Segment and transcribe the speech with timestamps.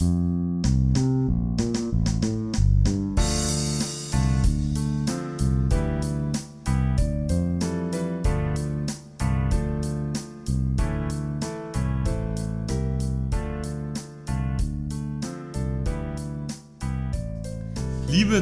[0.00, 0.08] Liebe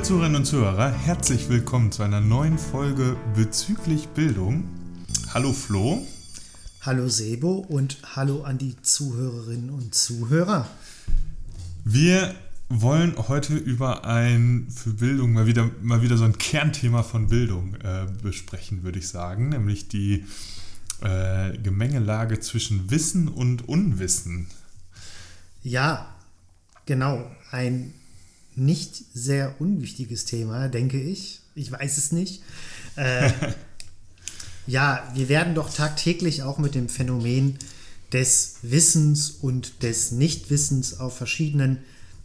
[0.03, 4.63] Zuhörerinnen und Zuhörer, herzlich willkommen zu einer neuen Folge bezüglich Bildung.
[5.35, 6.07] Hallo Flo.
[6.83, 10.69] Hallo Sebo und hallo an die Zuhörerinnen und Zuhörer.
[11.91, 12.35] Wir
[12.69, 17.77] wollen heute über ein für Bildung mal wieder, mal wieder so ein Kernthema von Bildung
[17.77, 20.27] äh, besprechen, würde ich sagen, nämlich die
[21.01, 24.49] äh, Gemengelage zwischen Wissen und Unwissen.
[25.63, 26.15] Ja,
[26.85, 27.25] genau.
[27.53, 27.95] Ein
[28.55, 31.41] nicht sehr unwichtiges Thema, denke ich.
[31.55, 32.43] Ich weiß es nicht.
[32.97, 33.33] Äh,
[34.67, 37.59] ja, wir werden doch tagtäglich auch mit dem Phänomen
[38.13, 41.79] des Wissens und des Nichtwissens auf verschiedenen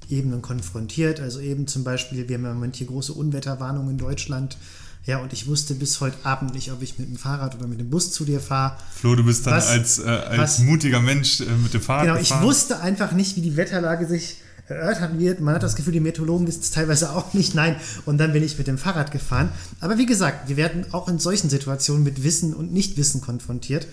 [0.09, 1.20] Ebenen konfrontiert.
[1.20, 4.58] Also eben zum Beispiel, wir haben im Moment hier große Unwetterwarnung in Deutschland.
[5.06, 7.80] Ja, und ich wusste bis heute Abend nicht, ob ich mit dem Fahrrad oder mit
[7.80, 8.78] dem Bus zu dir fahre.
[8.95, 12.06] Flo, du bist dann was, als, äh, als was, mutiger Mensch äh, mit dem Fahrrad
[12.06, 12.42] Genau, gefahren.
[12.42, 14.38] ich wusste einfach nicht, wie die Wetterlage sich
[14.70, 15.42] erörtert wird.
[15.42, 17.54] Man hat das Gefühl, die Meteorologen wissen es teilweise auch nicht.
[17.54, 19.50] Nein, und dann bin ich mit dem Fahrrad gefahren.
[19.81, 23.88] Aber wie gesagt, wir werden auch in solchen Situationen mit Wissen und Nichtwissen konfrontiert.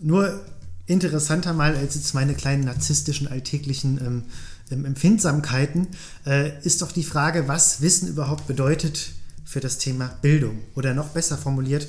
[0.00, 0.40] Nur
[0.86, 4.22] interessanter mal als jetzt meine kleinen narzisstischen alltäglichen ähm,
[4.70, 5.88] ähm, Empfindsamkeiten
[6.26, 9.12] äh, ist doch die Frage, was Wissen überhaupt bedeutet
[9.44, 10.58] für das Thema Bildung.
[10.74, 11.86] Oder noch besser formuliert,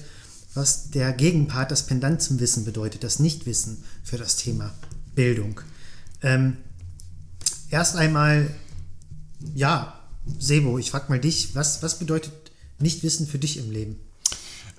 [0.54, 4.74] was der Gegenpart, das Pendant zum Wissen bedeutet, das Nichtwissen für das Thema
[5.16, 5.62] Bildung.
[6.22, 6.58] Ähm,
[7.70, 8.50] erst einmal,
[9.56, 10.00] ja,
[10.40, 12.34] Sebo, ich frage mal dich, was, was bedeutet
[12.80, 13.96] Nichtwissen für dich im Leben?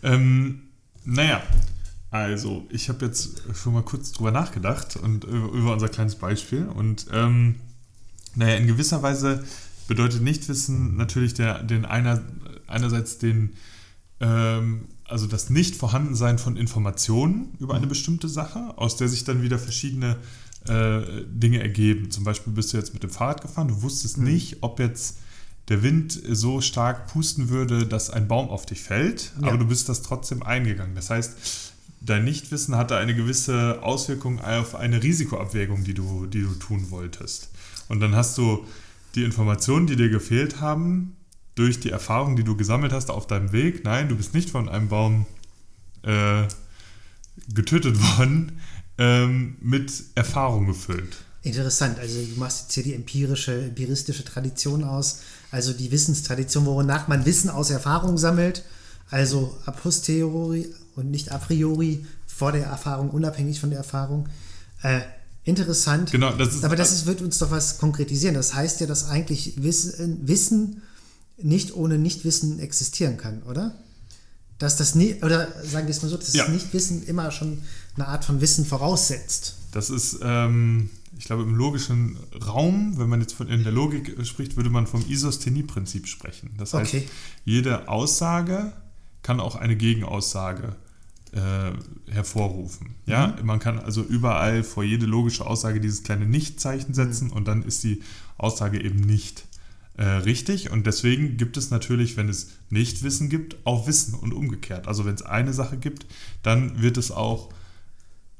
[0.02, 0.62] Ähm,
[1.04, 1.42] naja,
[2.14, 7.08] also ich habe jetzt schon mal kurz drüber nachgedacht und über unser kleines Beispiel und
[7.12, 7.56] ähm,
[8.36, 9.42] naja, in gewisser Weise
[9.88, 12.22] bedeutet Nichtwissen natürlich der, den einer,
[12.68, 13.54] einerseits den,
[14.20, 17.88] ähm, also das Nichtvorhandensein von Informationen über eine mhm.
[17.88, 20.16] bestimmte Sache, aus der sich dann wieder verschiedene
[20.68, 22.12] äh, Dinge ergeben.
[22.12, 24.24] Zum Beispiel bist du jetzt mit dem Fahrrad gefahren, du wusstest mhm.
[24.26, 25.18] nicht, ob jetzt
[25.66, 29.48] der Wind so stark pusten würde, dass ein Baum auf dich fällt, ja.
[29.48, 30.94] aber du bist das trotzdem eingegangen.
[30.94, 31.73] Das heißt,
[32.04, 37.50] dein Nichtwissen hatte eine gewisse Auswirkung auf eine Risikoabwägung, die du, die du tun wolltest.
[37.88, 38.64] Und dann hast du
[39.14, 41.16] die Informationen, die dir gefehlt haben,
[41.54, 43.84] durch die Erfahrung, die du gesammelt hast auf deinem Weg.
[43.84, 45.26] Nein, du bist nicht von einem Baum
[46.02, 46.42] äh,
[47.54, 48.60] getötet worden,
[48.98, 51.16] ähm, mit Erfahrung gefüllt.
[51.42, 57.06] Interessant, also du machst jetzt hier die empirische, empiristische Tradition aus, also die Wissenstradition, wonach
[57.06, 58.64] man Wissen aus Erfahrung sammelt,
[59.10, 64.28] also a posteriori und nicht a priori, vor der Erfahrung, unabhängig von der Erfahrung.
[64.82, 65.00] Äh,
[65.44, 66.10] interessant.
[66.10, 68.34] Genau, das ist, aber das ist, wird uns doch was konkretisieren.
[68.34, 70.82] Das heißt ja, dass eigentlich Wissen, Wissen
[71.36, 73.74] nicht ohne Nichtwissen existieren kann, oder?
[74.58, 76.44] dass das nie, oder sagen wir es mal so, dass ja.
[76.44, 77.58] das Nichtwissen immer schon
[77.96, 79.56] eine Art von Wissen voraussetzt.
[79.72, 82.16] Das ist, ähm, ich glaube, im logischen
[82.46, 86.50] Raum, wenn man jetzt von, in der Logik spricht, würde man vom Isosthenie-Prinzip sprechen.
[86.56, 87.08] Das heißt, okay.
[87.44, 88.72] jede Aussage
[89.22, 90.76] kann auch eine Gegenaussage
[91.34, 91.72] äh,
[92.12, 92.94] hervorrufen.
[93.06, 93.46] Ja, mhm.
[93.46, 97.32] man kann also überall vor jede logische Aussage dieses kleine Nicht-Zeichen setzen mhm.
[97.32, 98.02] und dann ist die
[98.38, 99.44] Aussage eben nicht
[99.96, 100.70] äh, richtig.
[100.70, 104.86] Und deswegen gibt es natürlich, wenn es Nichtwissen gibt, auch Wissen und umgekehrt.
[104.86, 106.06] Also wenn es eine Sache gibt,
[106.42, 107.52] dann wird es auch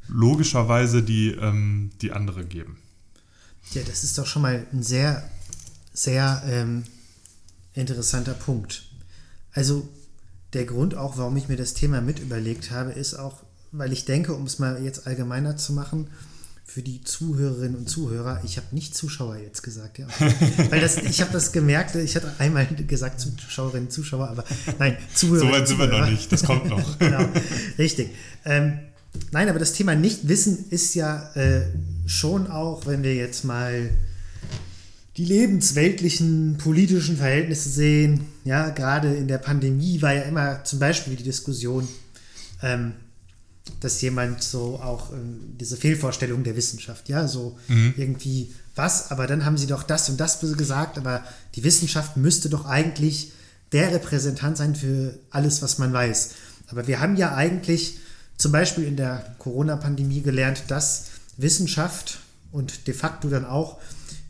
[0.07, 2.79] logischerweise die, ähm, die andere geben.
[3.73, 5.29] Ja, das ist doch schon mal ein sehr,
[5.93, 6.85] sehr ähm,
[7.73, 8.85] interessanter Punkt.
[9.53, 9.89] Also
[10.55, 13.43] der Grund auch, warum ich mir das Thema mit überlegt habe, ist auch,
[13.73, 16.09] weil ich denke, um es mal jetzt allgemeiner zu machen,
[16.67, 20.07] für die Zuhörerinnen und Zuhörer, ich habe nicht Zuschauer jetzt gesagt, ja.
[20.71, 24.45] Weil das, ich habe das gemerkt, ich hatte einmal gesagt Zuschauerinnen und Zuschauer, aber
[24.79, 25.41] nein, Zuhörer.
[25.41, 26.99] So weit sind wir noch nicht, das kommt noch.
[26.99, 27.29] genau,
[27.79, 28.11] richtig.
[28.47, 28.79] Ähm,
[29.31, 31.67] nein, aber das Thema Nichtwissen ist ja äh,
[32.07, 33.91] schon auch, wenn wir jetzt mal
[35.17, 41.15] die lebensweltlichen politischen Verhältnisse sehen, ja, gerade in der Pandemie war ja immer zum Beispiel
[41.15, 41.87] die Diskussion,
[42.63, 42.95] ähm,
[43.81, 47.95] dass jemand so auch ähm, diese Fehlvorstellung der Wissenschaft, ja, so mhm.
[47.97, 51.25] irgendwie was, aber dann haben sie doch das und das gesagt, aber
[51.55, 53.33] die Wissenschaft müsste doch eigentlich
[53.73, 56.31] der Repräsentant sein für alles, was man weiß.
[56.69, 57.99] Aber wir haben ja eigentlich
[58.37, 61.07] zum Beispiel in der Corona-Pandemie gelernt, dass
[61.37, 62.19] Wissenschaft
[62.53, 63.79] und de facto dann auch,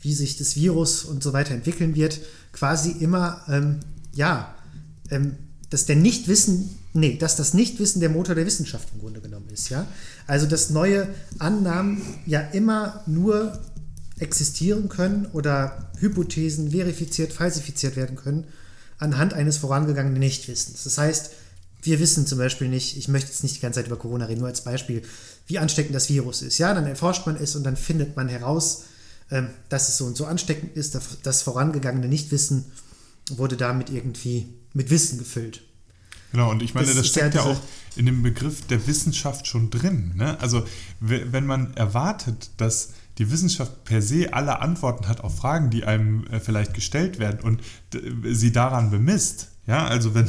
[0.04, 2.20] wie sich das Virus und so weiter entwickeln wird,
[2.52, 3.80] quasi immer, ähm,
[4.12, 4.54] ja,
[5.10, 5.36] ähm,
[5.70, 9.68] dass der Nichtwissen Nee, dass das Nichtwissen der Motor der Wissenschaft im Grunde genommen ist,
[9.68, 9.84] ja.
[10.28, 11.08] Also dass neue
[11.40, 13.58] Annahmen ja immer nur
[14.20, 18.44] existieren können oder Hypothesen verifiziert, falsifiziert werden können
[18.98, 20.84] anhand eines vorangegangenen Nichtwissens.
[20.84, 21.30] Das heißt,
[21.82, 24.38] wir wissen zum Beispiel nicht, ich möchte jetzt nicht die ganze Zeit über Corona reden,
[24.38, 25.02] nur als Beispiel,
[25.48, 26.58] wie ansteckend das Virus ist.
[26.58, 28.84] Ja, dann erforscht man es und dann findet man heraus,
[29.68, 30.98] dass es so und so ansteckend ist.
[31.22, 32.66] Das vorangegangene Nichtwissen
[33.30, 35.62] wurde damit irgendwie mit Wissen gefüllt.
[36.32, 37.60] Genau, und ich meine, das, das steckt ja, ja auch
[37.96, 40.12] in dem Begriff der Wissenschaft schon drin.
[40.16, 40.38] Ne?
[40.40, 40.64] Also,
[41.00, 46.26] wenn man erwartet, dass die Wissenschaft per se alle Antworten hat auf Fragen, die einem
[46.26, 47.62] äh, vielleicht gestellt werden und
[48.24, 50.26] sie daran bemisst, ja, also wenn,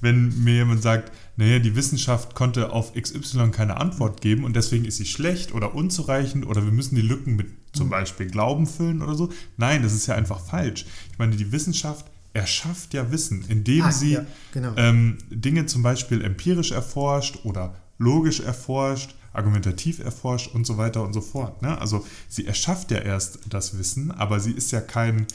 [0.00, 4.84] wenn mir jemand sagt, naja, die Wissenschaft konnte auf XY keine Antwort geben und deswegen
[4.84, 7.90] ist sie schlecht oder unzureichend oder wir müssen die Lücken mit zum mhm.
[7.90, 9.30] Beispiel Glauben füllen oder so.
[9.56, 10.86] Nein, das ist ja einfach falsch.
[11.12, 14.72] Ich meine, die Wissenschaft erschafft ja Wissen, indem ah, sie ja, genau.
[14.76, 21.12] ähm, Dinge zum Beispiel empirisch erforscht oder logisch erforscht, argumentativ erforscht und so weiter und
[21.12, 21.62] so fort.
[21.62, 21.78] Ne?
[21.78, 25.26] Also sie erschafft ja erst das Wissen, aber sie ist ja kein,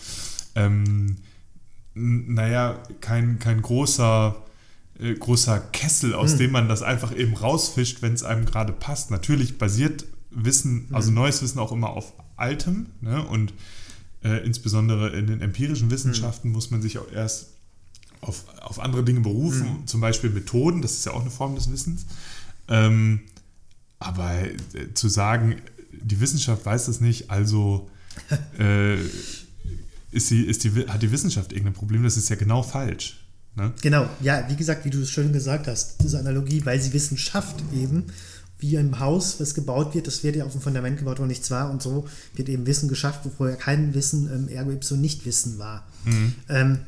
[0.56, 1.18] ähm,
[1.94, 4.36] naja, kein, kein großer
[5.02, 6.38] äh, großer Kessel, aus mhm.
[6.38, 9.10] dem man das einfach eben rausfischt, wenn es einem gerade passt.
[9.10, 11.16] Natürlich basiert Wissen, also mhm.
[11.16, 12.88] neues Wissen auch immer auf altem.
[13.02, 13.26] Ne?
[13.26, 13.54] Und
[14.24, 16.54] äh, insbesondere in den empirischen Wissenschaften mhm.
[16.54, 17.48] muss man sich auch erst
[18.22, 19.88] auf, auf andere Dinge berufen, mhm.
[19.88, 22.06] zum Beispiel Methoden, das ist ja auch eine Form des Wissens.
[22.68, 23.22] Ähm,
[23.98, 25.56] aber äh, zu sagen,
[25.92, 27.90] die Wissenschaft weiß das nicht, also
[28.60, 28.98] äh,
[30.12, 33.26] ist sie, ist die, hat die Wissenschaft irgendein Problem, das ist ja genau falsch.
[33.56, 33.74] Ne?
[33.82, 37.18] Genau, ja, wie gesagt, wie du es schön gesagt hast, diese Analogie, weil sie Wissen
[37.18, 38.06] schafft eben,
[38.60, 41.50] wie ein Haus, was gebaut wird, das wird ja auf dem Fundament gebaut, wo nichts
[41.50, 45.26] war und so wird eben Wissen geschafft, wo vorher kein Wissen, ähm, ergo ipso nicht
[45.26, 45.88] Wissen war.
[46.06, 46.34] Mhm.
[46.48, 46.80] Ähm,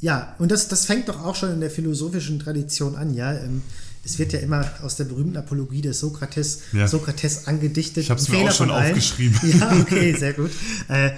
[0.00, 3.34] ja, und das, das fängt doch auch schon in der philosophischen Tradition an, ja.
[3.34, 3.62] Ähm,
[4.04, 6.86] es wird ja immer aus der berühmten Apologie des Sokrates, ja.
[6.86, 8.04] Sokrates angedichtet.
[8.04, 9.38] Ich habe es mir auch schon aufgeschrieben.
[9.58, 10.50] Ja, okay, sehr gut.
[10.88, 11.12] Äh,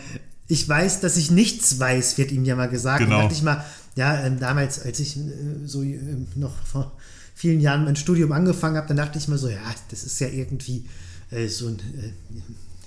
[0.49, 3.01] ich weiß, dass ich nichts weiß, wird ihm ja mal gesagt.
[3.01, 3.17] Genau.
[3.17, 3.65] Und dachte ich mal,
[3.97, 5.21] ja, ähm, damals, als ich äh,
[5.65, 5.99] so äh,
[6.35, 6.93] noch vor
[7.35, 10.29] vielen Jahren mein Studium angefangen habe, dann dachte ich mir so, ja, das ist ja
[10.29, 10.87] irgendwie
[11.31, 12.13] äh, so ein, äh,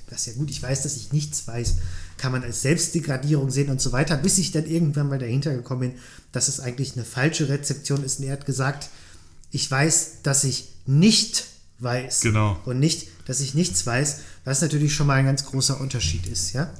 [0.07, 1.75] das ist ja gut, ich weiß, dass ich nichts weiß,
[2.17, 5.81] kann man als Selbstdegradierung sehen und so weiter, bis ich dann irgendwann mal dahinter gekommen
[5.81, 5.93] bin,
[6.31, 8.19] dass es eigentlich eine falsche Rezeption ist.
[8.19, 8.89] Und er hat gesagt,
[9.51, 11.45] ich weiß, dass ich nicht
[11.79, 12.21] weiß.
[12.21, 12.59] Genau.
[12.65, 16.53] Und nicht, dass ich nichts weiß, was natürlich schon mal ein ganz großer Unterschied ist,
[16.53, 16.71] ja.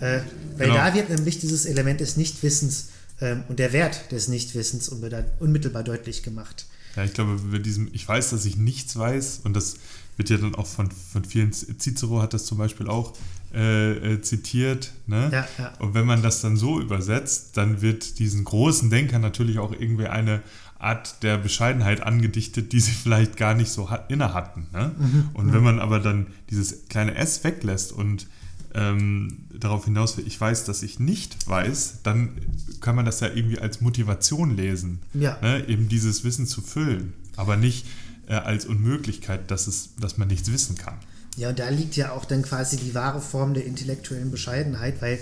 [0.00, 0.20] Äh,
[0.56, 0.74] weil genau.
[0.74, 2.88] da wird nämlich dieses Element des Nichtwissens
[3.20, 4.90] ähm, und der Wert des Nichtwissens
[5.38, 6.66] unmittelbar deutlich gemacht.
[6.96, 9.76] Ja, ich glaube, bei diesem, ich weiß, dass ich nichts weiß, und das
[10.16, 13.14] wird ja dann auch von, von vielen, Cicero hat das zum Beispiel auch
[13.54, 14.92] äh, äh, zitiert.
[15.06, 15.30] Ne?
[15.32, 15.72] Ja, ja.
[15.78, 20.06] Und wenn man das dann so übersetzt, dann wird diesen großen Denker natürlich auch irgendwie
[20.06, 20.42] eine
[20.78, 24.68] Art der Bescheidenheit angedichtet, die sie vielleicht gar nicht so hat, inne hatten.
[24.72, 24.92] Ne?
[24.98, 25.52] Mhm, und mhm.
[25.52, 28.26] wenn man aber dann dieses kleine S weglässt und
[28.74, 32.32] ähm, darauf hinaus will, ich weiß, dass ich nicht weiß, dann
[32.80, 35.38] kann man das ja irgendwie als Motivation lesen, ja.
[35.42, 35.66] ne?
[35.68, 37.86] eben dieses Wissen zu füllen, aber nicht
[38.26, 40.94] äh, als Unmöglichkeit, dass, es, dass man nichts wissen kann.
[41.36, 45.18] Ja, und da liegt ja auch dann quasi die wahre Form der intellektuellen Bescheidenheit, weil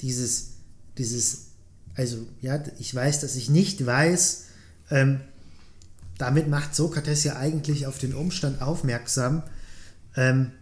[0.00, 0.54] dieses,
[0.98, 1.46] dieses,
[1.94, 4.44] also ja, ich weiß, dass ich nicht weiß,
[4.90, 5.20] ähm,
[6.18, 9.42] damit macht Sokrates ja eigentlich auf den Umstand aufmerksam,
[10.16, 10.52] ähm,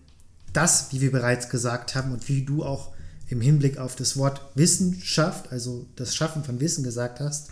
[0.54, 2.92] das, wie wir bereits gesagt haben und wie du auch
[3.28, 7.48] im Hinblick auf das Wort Wissenschaft, also das Schaffen von Wissen gesagt hast,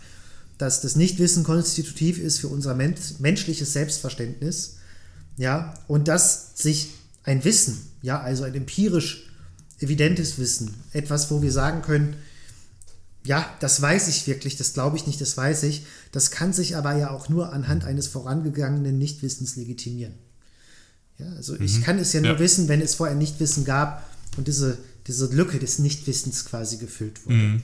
[0.58, 4.76] dass das Nichtwissen konstitutiv ist für unser menschliches Selbstverständnis,
[5.36, 6.90] ja, und dass sich
[7.24, 9.30] ein Wissen, ja, also ein empirisch
[9.80, 12.16] evidentes Wissen, etwas, wo wir sagen können,
[13.24, 16.76] ja, das weiß ich wirklich, das glaube ich nicht, das weiß ich, das kann sich
[16.76, 20.14] aber ja auch nur anhand eines vorangegangenen Nichtwissens legitimieren.
[21.22, 21.62] Ja, also mhm.
[21.62, 22.38] ich kann es ja nur ja.
[22.38, 27.36] wissen, wenn es vorher Nichtwissen gab und diese, diese Lücke des Nichtwissens quasi gefüllt wurde.
[27.36, 27.62] Mhm.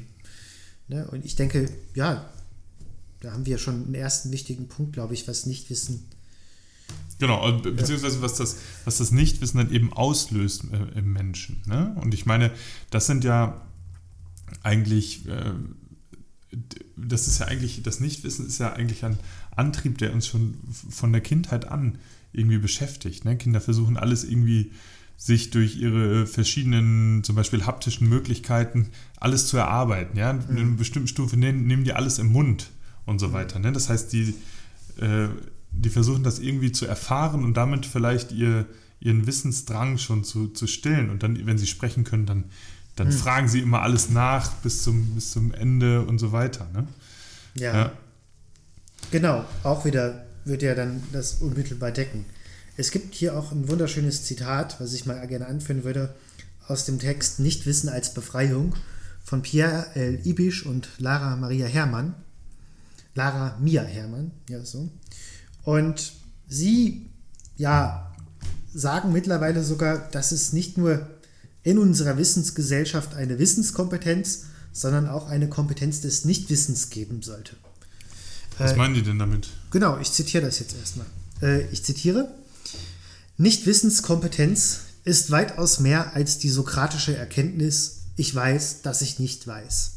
[0.88, 2.30] Ne, und ich denke, ja,
[3.20, 6.04] da haben wir schon einen ersten wichtigen Punkt, glaube ich, was Nichtwissen.
[7.18, 11.60] Genau, beziehungsweise was das, was das Nichtwissen dann eben auslöst äh, im Menschen.
[11.66, 11.94] Ne?
[12.00, 12.52] Und ich meine,
[12.90, 13.60] das sind ja
[14.62, 15.52] eigentlich, äh,
[16.96, 19.18] das ist ja eigentlich, das Nichtwissen ist ja eigentlich ein
[19.50, 21.98] Antrieb, der uns schon von der Kindheit an
[22.32, 23.24] irgendwie beschäftigt.
[23.24, 23.36] Ne?
[23.36, 24.72] Kinder versuchen alles irgendwie
[25.16, 30.16] sich durch ihre verschiedenen, zum Beispiel haptischen Möglichkeiten, alles zu erarbeiten.
[30.16, 30.30] Ja?
[30.30, 30.76] In einer mhm.
[30.76, 32.70] bestimmten Stufe nehmen, nehmen die alles im Mund
[33.04, 33.58] und so weiter.
[33.58, 33.72] Ne?
[33.72, 34.34] Das heißt, die,
[35.00, 35.28] äh,
[35.72, 38.66] die versuchen das irgendwie zu erfahren und damit vielleicht ihr,
[39.00, 41.10] ihren Wissensdrang schon zu, zu stillen.
[41.10, 42.44] Und dann, wenn sie sprechen können, dann,
[42.94, 43.12] dann mhm.
[43.12, 46.68] fragen sie immer alles nach bis zum, bis zum Ende und so weiter.
[46.72, 46.86] Ne?
[47.54, 47.74] Ja.
[47.74, 47.92] ja.
[49.10, 52.24] Genau, auch wieder wird ja dann das unmittelbar decken.
[52.76, 56.14] Es gibt hier auch ein wunderschönes Zitat, was ich mal gerne anführen würde,
[56.66, 58.74] aus dem Text Nichtwissen als Befreiung
[59.24, 60.20] von Pierre L.
[60.24, 62.14] Ibisch und Lara Maria Herrmann.
[63.14, 64.88] Lara Mia Herrmann, ja so.
[65.64, 66.12] Und
[66.48, 67.10] sie,
[67.56, 68.14] ja,
[68.72, 71.06] sagen mittlerweile sogar, dass es nicht nur
[71.62, 77.56] in unserer Wissensgesellschaft eine Wissenskompetenz, sondern auch eine Kompetenz des Nichtwissens geben sollte.
[78.58, 79.48] Was äh, meinen die denn damit?
[79.70, 81.06] Genau, ich zitiere das jetzt erstmal.
[81.42, 82.28] Äh, ich zitiere:
[83.36, 89.92] Nichtwissenskompetenz ist weitaus mehr als die sokratische Erkenntnis, ich weiß, dass ich nicht weiß.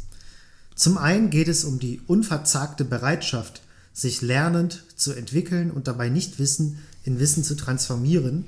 [0.75, 3.61] Zum einen geht es um die unverzagte Bereitschaft,
[3.93, 8.45] sich lernend zu entwickeln und dabei Nichtwissen in Wissen zu transformieren,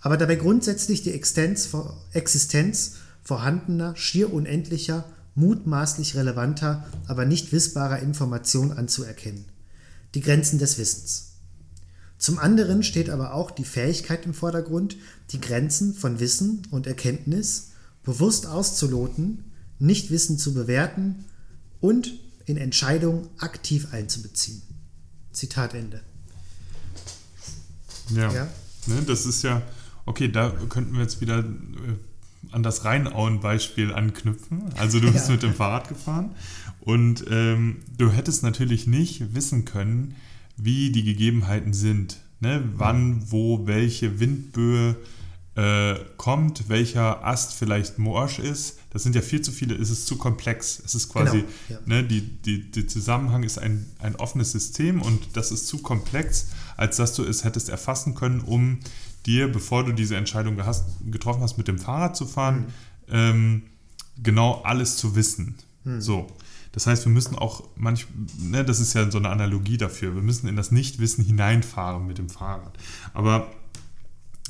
[0.00, 1.70] aber dabei grundsätzlich die Existenz,
[2.12, 5.04] Existenz vorhandener, schier unendlicher,
[5.36, 9.44] mutmaßlich relevanter, aber nicht wissbarer Information anzuerkennen.
[10.14, 11.34] Die Grenzen des Wissens.
[12.18, 14.96] Zum anderen steht aber auch die Fähigkeit im Vordergrund,
[15.30, 19.44] die Grenzen von Wissen und Erkenntnis bewusst auszuloten,
[19.78, 21.26] Nichtwissen zu bewerten
[21.80, 22.14] und
[22.46, 24.62] in Entscheidungen aktiv einzubeziehen.
[25.32, 26.00] Zitat Ende.
[28.10, 28.48] Ja, ja?
[28.86, 29.60] Ne, das ist ja,
[30.06, 31.44] okay, da könnten wir jetzt wieder äh,
[32.52, 34.64] an das Rheinauen-Beispiel anknüpfen.
[34.76, 35.32] Also du bist ja.
[35.32, 36.30] mit dem Fahrrad gefahren
[36.80, 40.14] und ähm, du hättest natürlich nicht wissen können,
[40.56, 42.18] wie die Gegebenheiten sind.
[42.40, 42.62] Ne?
[42.76, 44.96] Wann, wo, welche Windböe
[45.56, 48.78] äh, kommt, welcher Ast vielleicht morsch ist.
[48.90, 50.80] Das sind ja viel zu viele, es ist zu komplex.
[50.84, 51.78] Es ist quasi, genau, ja.
[51.86, 56.48] ne, die, die, der Zusammenhang ist ein, ein offenes System und das ist zu komplex,
[56.76, 58.80] als dass du es hättest erfassen können, um
[59.26, 60.56] dir, bevor du diese Entscheidung
[61.10, 62.64] getroffen hast, mit dem Fahrrad zu fahren, mhm.
[63.08, 63.62] ähm,
[64.22, 65.56] genau alles zu wissen.
[65.84, 66.00] Mhm.
[66.00, 66.26] So.
[66.72, 68.06] Das heißt, wir müssen auch manch,
[68.38, 72.18] ne, das ist ja so eine Analogie dafür, wir müssen in das Nichtwissen hineinfahren mit
[72.18, 72.76] dem Fahrrad.
[73.14, 73.50] Aber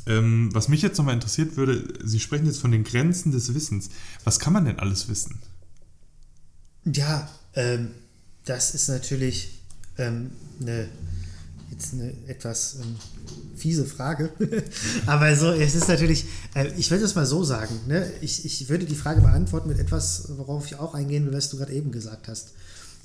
[0.07, 3.91] ähm, was mich jetzt nochmal interessiert würde, Sie sprechen jetzt von den Grenzen des Wissens.
[4.25, 5.39] Was kann man denn alles wissen?
[6.85, 7.91] Ja, ähm,
[8.45, 9.61] das ist natürlich
[9.99, 10.31] ähm,
[10.61, 10.89] eine
[11.77, 12.97] jetzt eine etwas ähm,
[13.55, 14.31] fiese Frage.
[15.07, 18.11] Aber so, es ist natürlich, äh, ich würde es mal so sagen, ne?
[18.23, 21.59] ich, ich würde die Frage beantworten mit etwas, worauf ich auch eingehen will, was du
[21.59, 22.53] gerade eben gesagt hast.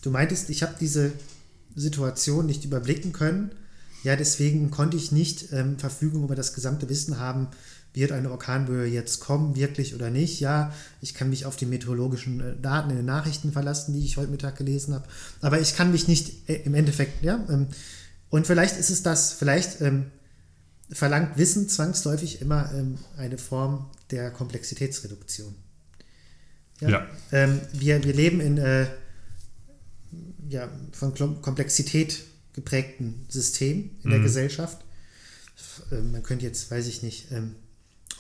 [0.02, 1.12] Du meintest, ich habe diese
[1.76, 3.52] Situation nicht überblicken können.
[4.04, 7.50] Ja, deswegen konnte ich nicht ähm, Verfügung über das gesamte Wissen haben,
[7.94, 10.40] wird eine Orkanböe jetzt kommen, wirklich oder nicht.
[10.40, 14.18] Ja, ich kann mich auf die meteorologischen äh, Daten in den Nachrichten verlassen, die ich
[14.18, 15.08] heute Mittag gelesen habe.
[15.42, 17.68] Aber ich kann mich nicht äh, im Endeffekt, ja, ähm,
[18.32, 20.10] und vielleicht ist es das, vielleicht ähm,
[20.90, 25.54] verlangt Wissen zwangsläufig immer ähm, eine Form der Komplexitätsreduktion.
[26.80, 26.90] Ja.
[26.90, 27.08] ja.
[27.32, 28.88] Ähm, wir, wir leben in äh,
[30.48, 32.24] ja, von Komplexität
[32.54, 34.10] geprägten System in mhm.
[34.10, 34.84] der Gesellschaft.
[35.92, 37.56] Ähm, man könnte jetzt, weiß ich nicht, ähm,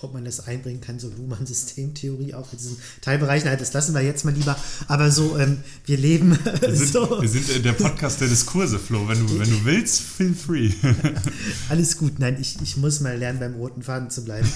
[0.03, 3.45] ob man das einbringen kann, so Luhmann-Systemtheorie auch in diesem Teilbereich.
[3.45, 4.57] Nein, das lassen wir jetzt mal lieber.
[4.87, 6.37] Aber so, ähm, wir leben.
[6.59, 7.21] Wir sind, so.
[7.21, 9.07] wir sind der Podcast der Diskurse, Flo.
[9.07, 10.71] Wenn du, wenn du willst, feel free.
[11.69, 12.19] Alles gut.
[12.19, 14.49] Nein, ich, ich muss mal lernen, beim roten Faden zu bleiben.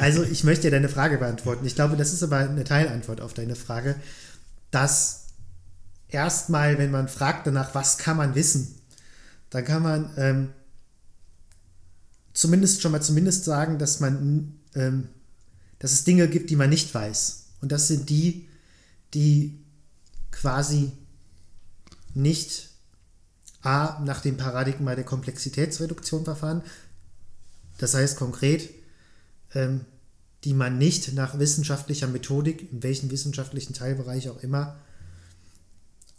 [0.00, 1.66] Also, ich möchte dir deine Frage beantworten.
[1.66, 3.96] Ich glaube, das ist aber eine Teilantwort auf deine Frage,
[4.70, 5.22] dass
[6.08, 8.74] erstmal, wenn man fragt danach, was kann man wissen,
[9.50, 10.48] dann kann man ähm,
[12.32, 15.08] zumindest schon mal zumindest sagen, dass man ähm,
[15.78, 17.46] dass es Dinge gibt, die man nicht weiß.
[17.60, 18.48] Und das sind die,
[19.14, 19.58] die
[20.30, 20.92] quasi
[22.14, 22.68] nicht
[23.62, 26.62] A, nach dem Paradigma der Komplexitätsreduktion verfahren,
[27.78, 28.70] das heißt konkret,
[29.54, 29.84] ähm,
[30.44, 34.80] die man nicht nach wissenschaftlicher Methodik, in welchem wissenschaftlichen Teilbereich auch immer,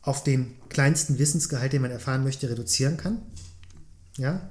[0.02, 3.22] auf den kleinsten Wissensgehalt, den man erfahren möchte, reduzieren kann.
[4.18, 4.50] Ja,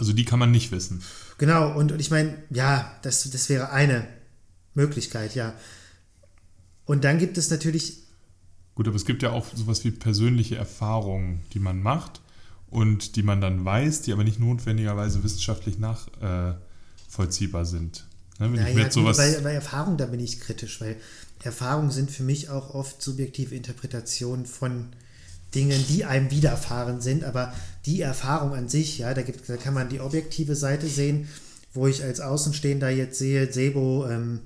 [0.00, 1.02] also die kann man nicht wissen.
[1.40, 4.06] Genau, und, und ich meine, ja, das, das wäre eine
[4.74, 5.54] Möglichkeit, ja.
[6.84, 7.96] Und dann gibt es natürlich.
[8.74, 12.20] Gut, aber es gibt ja auch sowas wie persönliche Erfahrungen, die man macht
[12.68, 18.06] und die man dann weiß, die aber nicht notwendigerweise wissenschaftlich nachvollziehbar äh, sind.
[18.38, 20.98] Ne, wenn naja, sowas bei, bei Erfahrungen, da bin ich kritisch, weil
[21.42, 24.90] Erfahrungen sind für mich auch oft subjektive Interpretationen von
[25.54, 27.52] Dingen, die einem widerfahren sind, aber
[27.86, 31.28] die Erfahrung an sich, ja, da, gibt, da kann man die objektive Seite sehen,
[31.72, 34.40] wo ich als Außenstehender jetzt sehe, Sebo, ähm,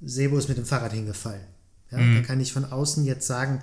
[0.00, 1.40] Sebo ist mit dem Fahrrad hingefallen.
[1.90, 2.16] Ja, mhm.
[2.16, 3.62] Da kann ich von außen jetzt sagen,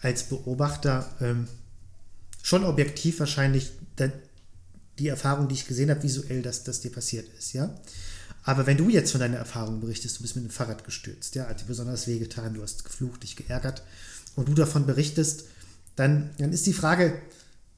[0.00, 1.48] als Beobachter ähm,
[2.42, 3.72] schon objektiv wahrscheinlich
[4.98, 7.74] die Erfahrung, die ich gesehen habe, visuell, dass das dir passiert ist, ja.
[8.44, 11.46] Aber wenn du jetzt von deiner Erfahrung berichtest, du bist mit dem Fahrrad gestürzt, ja,
[11.46, 13.82] hat dir besonders wehgetan, du hast geflucht, dich geärgert,
[14.38, 15.46] und du davon berichtest,
[15.96, 17.20] dann, dann ist die Frage,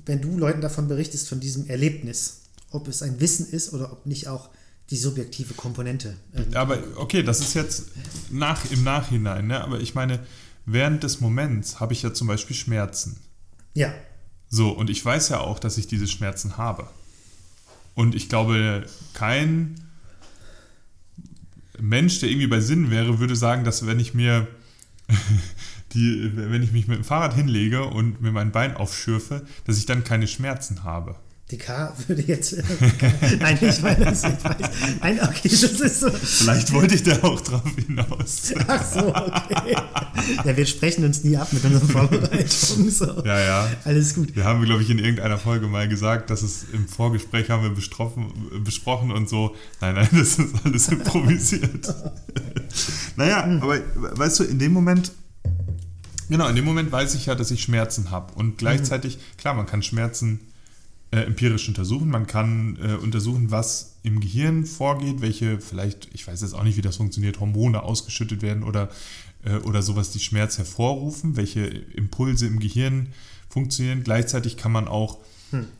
[0.04, 4.04] wenn du Leuten davon berichtest, von diesem Erlebnis, ob es ein Wissen ist oder ob
[4.04, 4.50] nicht auch
[4.90, 6.16] die subjektive Komponente.
[6.34, 7.86] Ähm, Aber okay, das ist jetzt
[8.30, 9.62] nach, im Nachhinein, ne?
[9.64, 10.20] aber ich meine,
[10.66, 13.18] während des Moments habe ich ja zum Beispiel Schmerzen.
[13.72, 13.94] ja,
[14.50, 16.88] So, und ich weiß ja auch, dass ich diese Schmerzen habe.
[17.94, 19.80] Und ich glaube, kein
[21.80, 24.46] Mensch, der irgendwie bei Sinn wäre, würde sagen, dass wenn ich mir
[25.92, 29.87] die, wenn ich mich mit dem Fahrrad hinlege und mir mein Bein aufschürfe, dass ich
[29.87, 31.16] dann keine Schmerzen habe.
[31.50, 32.56] DK würde jetzt.
[33.40, 34.38] Nein, ich meine das nicht.
[35.02, 36.11] Nein, okay, das ist so.
[36.11, 38.52] Vielleicht wollte ich da auch drauf hinaus.
[38.68, 39.76] Ach so, okay.
[40.44, 42.90] Ja, wir sprechen uns nie ab mit unseren Vorbereitungen.
[42.90, 43.25] So.
[43.25, 43.68] Ja, ja.
[43.85, 44.37] Alles gut.
[44.37, 48.61] Wir haben, glaube ich, in irgendeiner Folge mal gesagt, dass es im Vorgespräch haben wir
[48.61, 49.56] besprochen und so.
[49.80, 51.92] Nein, nein, das ist alles improvisiert.
[53.16, 55.11] naja, aber weißt du, in dem Moment,
[56.30, 58.32] genau, in dem Moment weiß ich ja, dass ich Schmerzen habe.
[58.34, 60.40] Und gleichzeitig, klar, man kann Schmerzen
[61.10, 62.08] äh, empirisch untersuchen.
[62.08, 66.76] Man kann äh, untersuchen, was im Gehirn vorgeht, welche vielleicht, ich weiß jetzt auch nicht,
[66.76, 68.88] wie das funktioniert, Hormone ausgeschüttet werden oder,
[69.44, 73.08] äh, oder sowas, die Schmerz hervorrufen, welche Impulse im Gehirn
[73.49, 74.04] funktionieren.
[74.04, 75.18] Gleichzeitig kann man auch,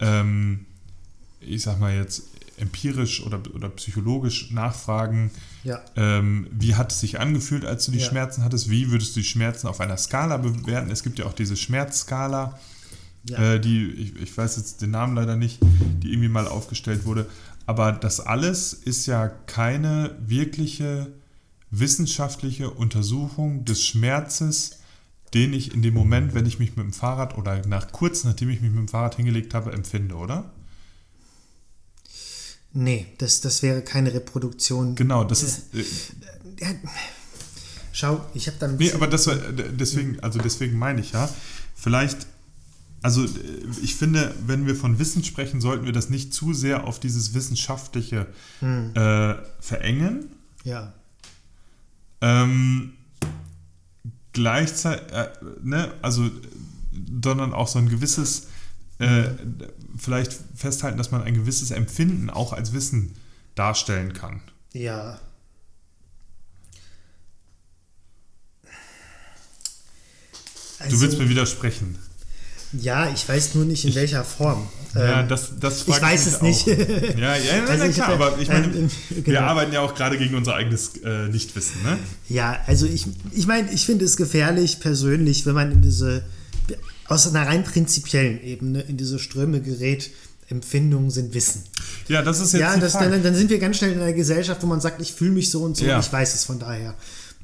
[0.01, 0.67] ähm,
[1.41, 2.25] ich sag mal jetzt,
[2.61, 5.31] empirisch oder, oder psychologisch nachfragen,
[5.65, 5.81] Ja.
[5.97, 8.07] ähm, wie hat es sich angefühlt, als du die Ja.
[8.09, 8.71] Schmerzen hattest?
[8.71, 10.91] Wie würdest du die Schmerzen auf einer Skala bewerten?
[10.91, 12.59] Es gibt ja auch diese Schmerzskala,
[13.25, 13.55] Ja.
[13.55, 15.59] äh, die, ich, ich weiß jetzt den Namen leider nicht,
[16.03, 17.27] die irgendwie mal aufgestellt wurde.
[17.67, 21.13] Aber das alles ist ja keine wirkliche
[21.71, 24.79] wissenschaftliche Untersuchung des Schmerzes,
[25.35, 28.51] den ich in dem Moment, wenn ich mich mit dem Fahrrad oder nach kurz nachdem
[28.51, 30.51] ich mich mit dem Fahrrad hingelegt habe, empfinde, oder?
[32.73, 34.95] Nee, das, das wäre keine Reproduktion.
[34.95, 35.75] Genau, das ist.
[35.75, 35.85] Äh,
[36.61, 36.69] Ja,
[37.93, 38.71] Schau, ich habe dann.
[38.71, 41.29] ein Nee, bisschen- aber das war, deswegen, also deswegen meine ich ja,
[41.75, 42.27] vielleicht,
[43.03, 43.29] also äh,
[43.83, 47.35] ich finde, wenn wir von Wissen sprechen, sollten wir das nicht zu sehr auf dieses
[47.35, 48.27] Wissenschaftliche
[48.61, 50.27] Hm, äh, verengen.
[50.65, 50.93] ja.
[52.23, 52.93] Ähm,
[54.33, 55.29] gleichzeitig, äh,
[55.63, 56.31] ne, also, äh,
[57.23, 58.47] sondern auch so ein gewisses,
[59.01, 59.31] äh,
[59.99, 63.17] vielleicht festhalten, dass man ein gewisses Empfinden auch als Wissen
[63.55, 64.41] darstellen kann.
[64.73, 65.19] Ja.
[70.79, 71.99] Du Also, willst mir widersprechen.
[72.73, 74.69] Ja, ich weiß nur nicht in welcher Form.
[74.95, 76.63] ja, Ähm, das, das ich weiß es nicht.
[76.63, 77.19] auch.
[77.19, 79.41] Ja, ja, ja, Also ich klar, aber ich meine, ähm, wir genau.
[79.41, 81.99] arbeiten ja auch gerade gegen unser eigenes äh, Nichtwissen, ne?
[82.29, 86.25] Ja, also ich, ich meine, ich finde es gefährlich persönlich, wenn man in diese,
[87.11, 90.11] aus einer rein prinzipiellen Ebene, in diese Ströme gerät,
[90.49, 91.63] Empfindungen sind Wissen.
[92.09, 94.63] Ja, das ist jetzt Ja, das, dann, dann sind wir ganz schnell in einer Gesellschaft,
[94.63, 95.97] wo man sagt, ich fühle mich so und so, Ja.
[95.97, 96.95] und ich weiß es von daher.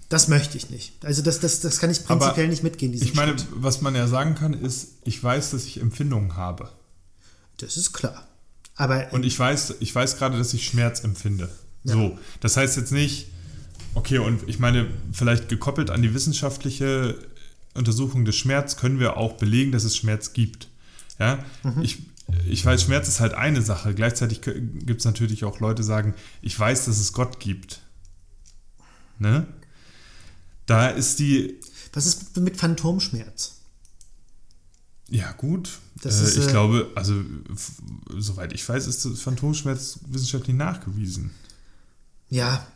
[0.08, 0.92] Das möchte ich nicht.
[1.04, 3.46] Also das, das, das kann ich prinzipiell Aber nicht mitgehen, Ich meine, Schritt.
[3.54, 6.70] was man ja sagen kann, ist, ich weiß, dass ich Empfindungen habe.
[7.58, 8.26] Das ist klar.
[8.76, 11.48] Aber Und ich weiß, ich weiß gerade, dass ich Schmerz empfinde.
[11.84, 11.92] Ja.
[11.94, 13.28] So, das heißt jetzt nicht,
[13.94, 17.16] okay, und ich meine, vielleicht gekoppelt an die wissenschaftliche
[17.76, 20.68] Untersuchung des Schmerz können wir auch belegen, dass es Schmerz gibt.
[21.18, 21.82] Ja, Mhm.
[21.82, 22.02] ich,
[22.46, 23.94] ich weiß, Schmerz ist halt eine Sache.
[23.94, 27.80] Gleichzeitig gibt es natürlich auch Leute, die sagen, ich weiß, dass es Gott gibt.
[29.18, 29.46] Ne?
[30.66, 31.60] Da ist die,
[31.92, 33.52] was ist mit Phantomschmerz?
[35.08, 37.14] ja gut, äh, ist, ich äh, glaube, also
[38.18, 41.30] soweit ich weiß, ist Phantomschmerz wissenschaftlich nachgewiesen.
[42.28, 42.66] Ja,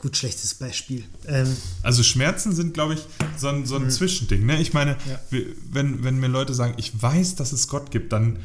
[0.00, 1.04] gut, schlechtes Beispiel.
[1.26, 4.44] Ähm, Also Schmerzen sind, glaube ich, so ein, so ein Zwischending.
[4.46, 4.60] Ne?
[4.60, 5.20] Ich meine, Ja.
[5.70, 8.40] wenn, wenn mir Leute sagen, ich weiß, dass es Gott gibt, dann,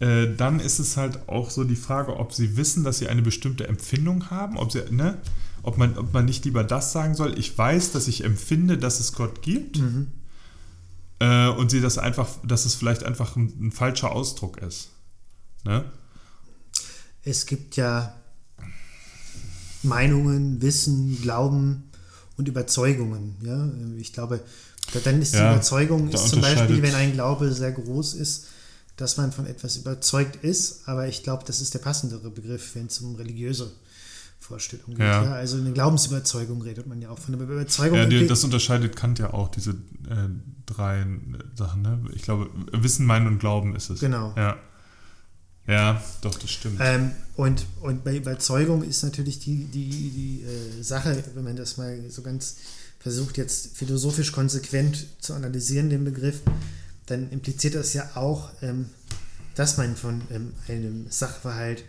[0.00, 3.20] äh, dann ist es halt auch so die Frage, ob sie wissen, dass sie eine
[3.22, 5.20] bestimmte Empfindung haben, ob, sie, ne?
[5.62, 9.00] ob, man, ob man nicht lieber das sagen soll, ich weiß, dass ich empfinde, dass
[9.00, 9.80] es Gott gibt.
[11.20, 14.90] Äh, und sie das einfach, dass es vielleicht einfach ein, ein falscher Ausdruck ist.
[15.64, 15.84] Ne?
[17.24, 18.14] es gibt ja
[19.82, 21.84] Meinungen, Wissen, Glauben
[22.36, 23.36] und Überzeugungen.
[23.42, 23.68] Ja?
[23.98, 24.40] Ich glaube,
[24.92, 28.46] da- dann ist die Ja, Überzeugung ist zum Beispiel, wenn ein Glaube sehr groß ist,
[28.96, 32.86] dass man von etwas überzeugt ist, aber ich glaube, das ist der passendere Begriff, wenn
[32.86, 33.70] es um religiöse
[34.40, 35.06] Vorstellungen geht.
[35.06, 35.24] Ja.
[35.24, 35.32] Ja.
[35.34, 37.98] Also eine Glaubensüberzeugung redet man ja auch von einer Überzeugung.
[37.98, 40.28] Ja, die, das unterscheidet Kant ja auch, diese äh,
[40.66, 41.04] drei
[41.54, 41.82] Sachen.
[41.82, 42.00] Ne?
[42.14, 44.00] Ich glaube, Wissen, Meinen und Glauben ist es.
[44.00, 44.32] Genau.
[44.36, 44.56] Ja,
[45.68, 46.78] ja doch, das stimmt.
[46.82, 51.76] Ähm, und, und bei Überzeugung ist natürlich die, die, die äh, Sache, wenn man das
[51.76, 52.56] mal so ganz
[52.98, 56.40] versucht, jetzt philosophisch konsequent zu analysieren, den Begriff,
[57.06, 58.86] dann impliziert das ja auch, ähm,
[59.54, 61.84] dass man von ähm, einem Sachverhalt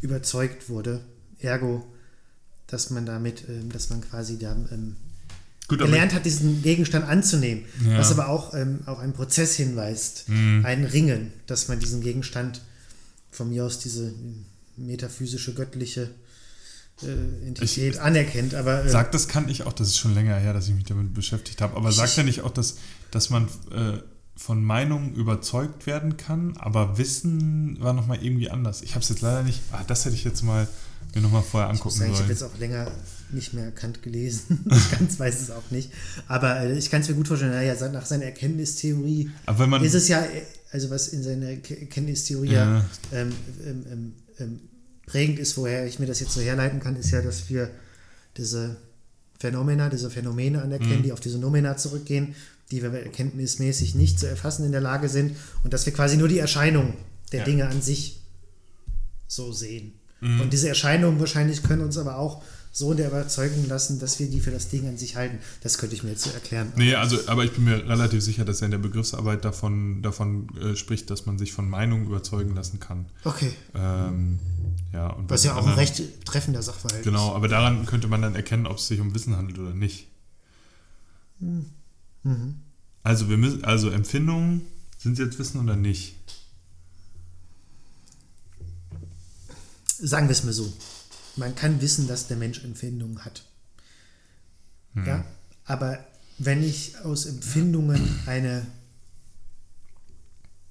[0.00, 1.00] überzeugt wurde.
[1.40, 1.84] Ergo,
[2.66, 4.96] dass man damit, ähm, dass man quasi da ähm,
[5.66, 7.64] Gut, gelernt hat, diesen Gegenstand anzunehmen.
[7.86, 7.98] Ja.
[7.98, 10.64] Was aber auch ähm, auf einen Prozess hinweist, Mhm.
[10.64, 12.60] ein Ringen, dass man diesen Gegenstand
[13.34, 14.12] von mir aus diese
[14.76, 16.10] metaphysische, göttliche
[17.02, 18.54] äh, Entität ich, anerkennt.
[18.54, 20.84] Aber, äh, sagt, das kann ich auch, das ist schon länger her, dass ich mich
[20.84, 22.76] damit beschäftigt habe, aber sagt er nicht auch, dass,
[23.10, 23.98] dass man äh,
[24.36, 28.82] von Meinungen überzeugt werden kann, aber Wissen war nochmal irgendwie anders.
[28.82, 30.68] Ich habe es jetzt leider nicht, ah, das hätte ich jetzt mal
[31.14, 32.14] mir nochmal vorher angucken ich sagen, sollen.
[32.14, 32.90] Ich habe jetzt auch länger
[33.30, 34.64] nicht mehr Kant gelesen.
[34.70, 35.90] ich ganz weiß es auch nicht.
[36.28, 39.30] Aber äh, ich kann es mir gut vorstellen, naja, nach seiner Erkenntnistheorie
[39.82, 40.24] ist es ja,
[40.74, 42.84] also was in seiner Erkenntnistheorie ja.
[43.12, 43.32] ähm,
[43.64, 44.60] ähm, ähm, ähm,
[45.06, 47.70] prägend ist, woher ich mir das jetzt so herleiten kann, ist ja, dass wir
[48.36, 48.76] diese
[49.38, 51.02] Phänomena, diese Phänomene anerkennen, mhm.
[51.04, 52.34] die auf diese Nomena zurückgehen,
[52.72, 56.26] die wir erkenntnismäßig nicht zu erfassen in der Lage sind und dass wir quasi nur
[56.26, 56.94] die Erscheinung
[57.30, 57.44] der ja.
[57.44, 58.22] Dinge an sich
[59.28, 59.92] so sehen.
[60.20, 60.40] Mhm.
[60.40, 62.42] Und diese Erscheinungen wahrscheinlich können uns aber auch
[62.76, 65.38] so in der Überzeugung lassen, dass wir die für das Ding an sich halten.
[65.62, 66.72] Das könnte ich mir jetzt so erklären.
[66.74, 70.48] Nee, also, aber ich bin mir relativ sicher, dass er in der Begriffsarbeit davon, davon
[70.58, 73.06] äh, spricht, dass man sich von Meinungen überzeugen lassen kann.
[73.22, 73.52] Okay.
[73.76, 74.40] Ähm,
[74.92, 77.36] ja, und Was ja auch anderen, ein recht treffender Sachverhalt Genau, ist.
[77.36, 80.08] aber daran könnte man dann erkennen, ob es sich um Wissen handelt oder nicht.
[81.38, 81.66] Mhm.
[82.24, 82.56] mhm.
[83.04, 84.62] Also, wir müssen, also Empfindungen,
[84.98, 86.16] sind sie jetzt Wissen oder nicht?
[90.00, 90.72] Sagen wir es mal so
[91.36, 93.44] man kann wissen, dass der Mensch Empfindungen hat.
[94.94, 95.06] Hm.
[95.06, 95.24] Ja,
[95.64, 96.04] aber
[96.38, 98.66] wenn ich aus Empfindungen eine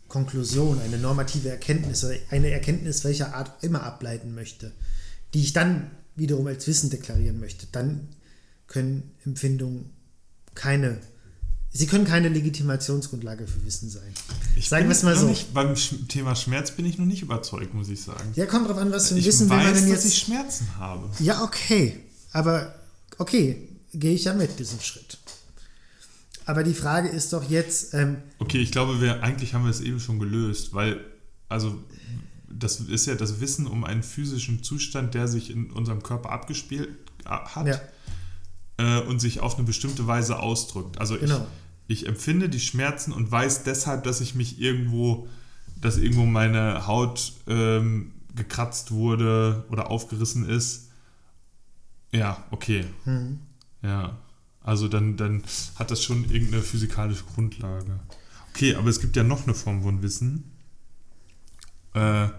[0.07, 4.71] Konklusion, eine normative Erkenntnis, eine Erkenntnis welcher Art immer ableiten möchte,
[5.33, 8.09] die ich dann wiederum als Wissen deklarieren möchte, dann
[8.67, 9.89] können Empfindungen
[10.53, 10.99] keine
[11.75, 14.13] Sie können keine Legitimationsgrundlage für Wissen sein.
[14.55, 15.25] Ich sagen wir es mal so.
[15.25, 15.73] Nicht, beim
[16.07, 18.31] Thema Schmerz bin ich noch nicht überzeugt, muss ich sagen.
[18.35, 20.05] Ja, kommt drauf an, was für ein Wissen weiß, will man denn jetzt.
[20.05, 21.09] dass ich Schmerzen habe.
[21.19, 21.99] Ja, okay.
[22.31, 22.75] Aber
[23.17, 25.17] okay, gehe ich ja mit diesem Schritt.
[26.45, 27.95] Aber die Frage ist doch jetzt.
[27.95, 30.99] Ähm, okay, ich glaube, wir, eigentlich haben wir es eben schon gelöst, weil,
[31.49, 31.75] also,
[32.51, 36.89] das ist ja das Wissen um einen physischen Zustand, der sich in unserem Körper abgespielt
[37.25, 37.65] hat.
[37.65, 37.81] Ja.
[38.77, 40.99] Äh, und sich auf eine bestimmte Weise ausdrückt.
[40.99, 41.47] Also genau.
[41.87, 45.27] Ich, empfinde die Schmerzen und weiß deshalb, dass ich mich irgendwo,
[45.79, 50.89] dass irgendwo meine Haut ähm, gekratzt wurde oder aufgerissen ist.
[52.11, 52.85] Ja, okay.
[53.05, 53.39] Mhm.
[53.81, 54.17] Ja.
[54.61, 55.43] Also dann, dann
[55.75, 57.99] hat das schon irgendeine physikalische Grundlage.
[58.51, 60.45] Okay, aber es gibt ja noch eine Form von Wissen.
[61.93, 62.29] Äh,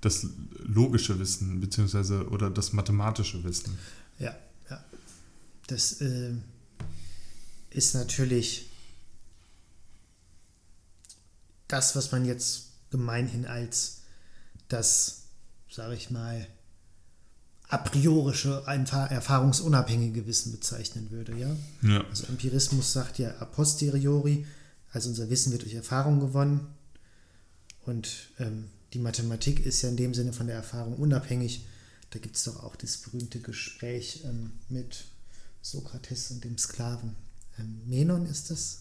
[0.00, 0.26] das
[0.58, 3.78] logische Wissen, beziehungsweise oder das mathematische Wissen.
[4.18, 4.34] Ja,
[4.68, 4.84] ja.
[5.68, 6.32] Das äh,
[7.74, 8.70] ist natürlich
[11.68, 14.02] das, was man jetzt gemeinhin als
[14.68, 15.24] das,
[15.68, 16.46] sage ich mal,
[17.68, 21.36] a priorische, erfahrungsunabhängige Wissen bezeichnen würde.
[21.36, 21.56] Ja?
[21.82, 22.04] ja?
[22.08, 24.46] Also Empirismus sagt ja a posteriori,
[24.92, 26.68] also unser Wissen wird durch Erfahrung gewonnen.
[27.84, 31.66] Und ähm, die Mathematik ist ja in dem Sinne von der Erfahrung unabhängig.
[32.10, 35.06] Da gibt es doch auch das berühmte Gespräch ähm, mit
[35.60, 37.16] Sokrates und dem Sklaven
[37.86, 38.80] Menon ist das,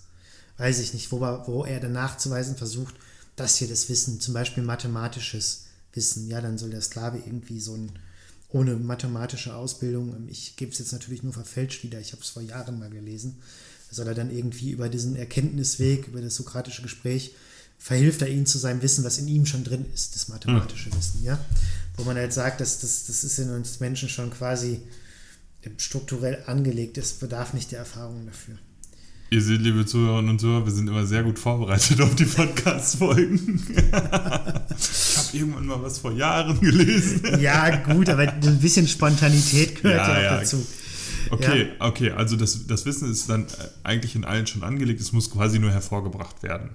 [0.57, 2.95] weiß ich nicht, wo, wo er dann nachzuweisen versucht,
[3.35, 7.75] dass hier das Wissen, zum Beispiel mathematisches Wissen, ja, dann soll der Sklave irgendwie so
[7.75, 7.91] ein,
[8.49, 12.29] ohne mathematische Ausbildung, ähm, ich gebe es jetzt natürlich nur verfälscht wieder, ich habe es
[12.29, 13.37] vor Jahren mal gelesen,
[13.89, 17.35] soll er dann irgendwie über diesen Erkenntnisweg, über das sokratische Gespräch,
[17.77, 20.97] verhilft er ihnen zu seinem Wissen, was in ihm schon drin ist, das mathematische mhm.
[20.97, 21.43] Wissen, ja.
[21.97, 24.81] Wo man halt sagt, dass das, das ist in uns Menschen schon quasi
[25.77, 28.55] strukturell angelegt ist, bedarf nicht der Erfahrung dafür.
[29.29, 33.63] Ihr seht, liebe Zuhörerinnen und Zuhörer, wir sind immer sehr gut vorbereitet auf die Podcast-Folgen.
[33.67, 37.39] ich habe irgendwann mal was vor Jahren gelesen.
[37.39, 40.37] ja, gut, aber ein bisschen Spontanität gehört ja, ja auch ja.
[40.39, 40.63] dazu.
[41.31, 41.87] Okay, ja.
[41.87, 43.47] okay, also das, das Wissen ist dann
[43.81, 46.71] eigentlich in allen schon angelegt, es muss quasi nur hervorgebracht werden.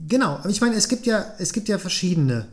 [0.00, 2.48] Genau, aber ich meine, es gibt ja, es gibt ja verschiedene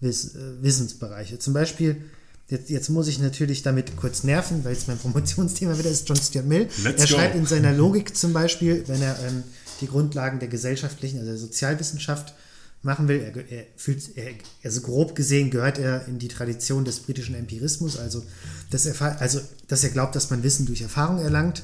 [0.00, 1.38] Wiss, äh, Wissensbereiche.
[1.38, 2.04] Zum Beispiel
[2.52, 6.18] Jetzt, jetzt muss ich natürlich damit kurz nerven, weil es mein Promotionsthema wieder ist, John
[6.18, 6.68] Stuart Mill.
[6.84, 9.42] Let's er schreibt in seiner Logik zum Beispiel, wenn er ähm,
[9.80, 12.34] die Grundlagen der gesellschaftlichen, also der Sozialwissenschaft
[12.82, 17.00] machen will, er, er fühlt, er, also grob gesehen gehört er in die Tradition des
[17.00, 18.22] britischen Empirismus, also
[18.68, 21.62] dass er, also dass er glaubt, dass man Wissen durch Erfahrung erlangt.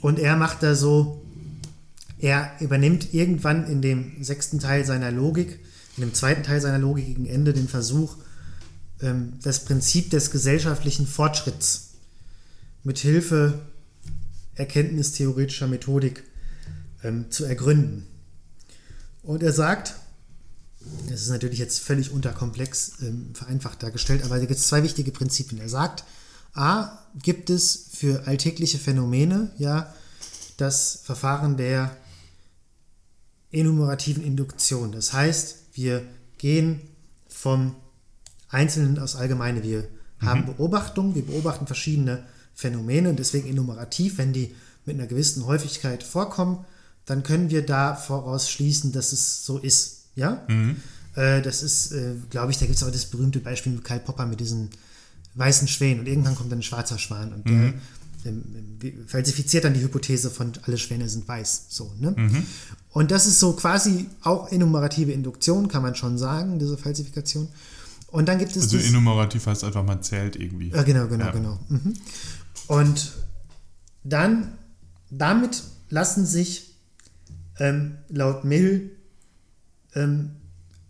[0.00, 1.20] Und er macht da so,
[2.20, 5.58] er übernimmt irgendwann in dem sechsten Teil seiner Logik,
[5.96, 8.16] in dem zweiten Teil seiner Logik gegen Ende den Versuch,
[9.00, 11.90] das Prinzip des gesellschaftlichen Fortschritts
[12.82, 13.60] mit Hilfe
[14.56, 16.24] erkenntnistheoretischer Methodik
[17.04, 18.06] ähm, zu ergründen.
[19.22, 19.94] Und er sagt,
[21.08, 25.12] das ist natürlich jetzt völlig unterkomplex ähm, vereinfacht dargestellt, aber da gibt es zwei wichtige
[25.12, 25.60] Prinzipien.
[25.60, 26.04] Er sagt,
[26.54, 29.94] A, gibt es für alltägliche Phänomene ja
[30.56, 31.96] das Verfahren der
[33.52, 34.92] enumerativen Induktion.
[34.92, 36.02] Das heißt, wir
[36.38, 36.80] gehen
[37.28, 37.76] vom
[38.48, 39.62] Einzelnen aus Allgemeine.
[39.62, 39.88] Wir
[40.20, 46.02] haben Beobachtungen, wir beobachten verschiedene Phänomene und deswegen enumerativ, wenn die mit einer gewissen Häufigkeit
[46.02, 46.64] vorkommen,
[47.06, 50.06] dann können wir da voraus schließen, dass es so ist.
[50.16, 50.44] Ja?
[51.14, 54.00] Äh, das ist, äh, glaube ich, da gibt es auch das berühmte Beispiel mit Karl
[54.00, 54.70] Popper mit diesen
[55.34, 57.74] weißen Schwänen und irgendwann kommt dann ein schwarzer Schwan und der
[58.24, 58.42] ähm,
[59.06, 61.66] falsifiziert dann die Hypothese von alle Schwäne sind weiß.
[61.68, 62.14] So, ne?
[62.90, 67.48] Und das ist so quasi auch enumerative Induktion, kann man schon sagen, diese Falsifikation.
[68.10, 70.70] Und dann gibt es Also enumerativ heißt einfach, man zählt irgendwie.
[70.70, 71.30] ja, genau, genau, Ja.
[71.32, 71.60] genau.
[71.68, 71.94] Mhm.
[72.66, 73.12] Und
[74.04, 74.56] dann,
[75.10, 76.74] damit lassen sich
[77.58, 78.90] ähm, laut Mill
[79.94, 80.30] ähm,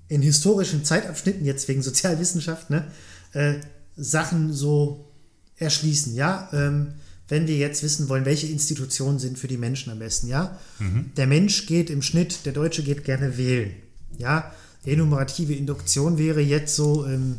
[0.08, 2.84] in historischen Zeitabschnitten, jetzt wegen Sozialwissenschaft, ne,
[3.32, 3.54] äh,
[3.96, 5.10] Sachen so
[5.56, 6.48] erschließen, ja.
[6.52, 6.94] Ähm,
[7.30, 10.58] wenn wir jetzt wissen wollen, welche Institutionen sind für die Menschen am besten, ja.
[11.16, 13.72] Der Mensch geht im Schnitt, der Deutsche geht gerne wählen,
[14.16, 14.52] ja.
[14.84, 17.36] Enumerative Induktion wäre jetzt so, ähm,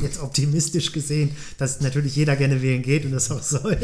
[0.00, 3.76] jetzt optimistisch gesehen, dass natürlich jeder gerne wählen geht und das auch soll.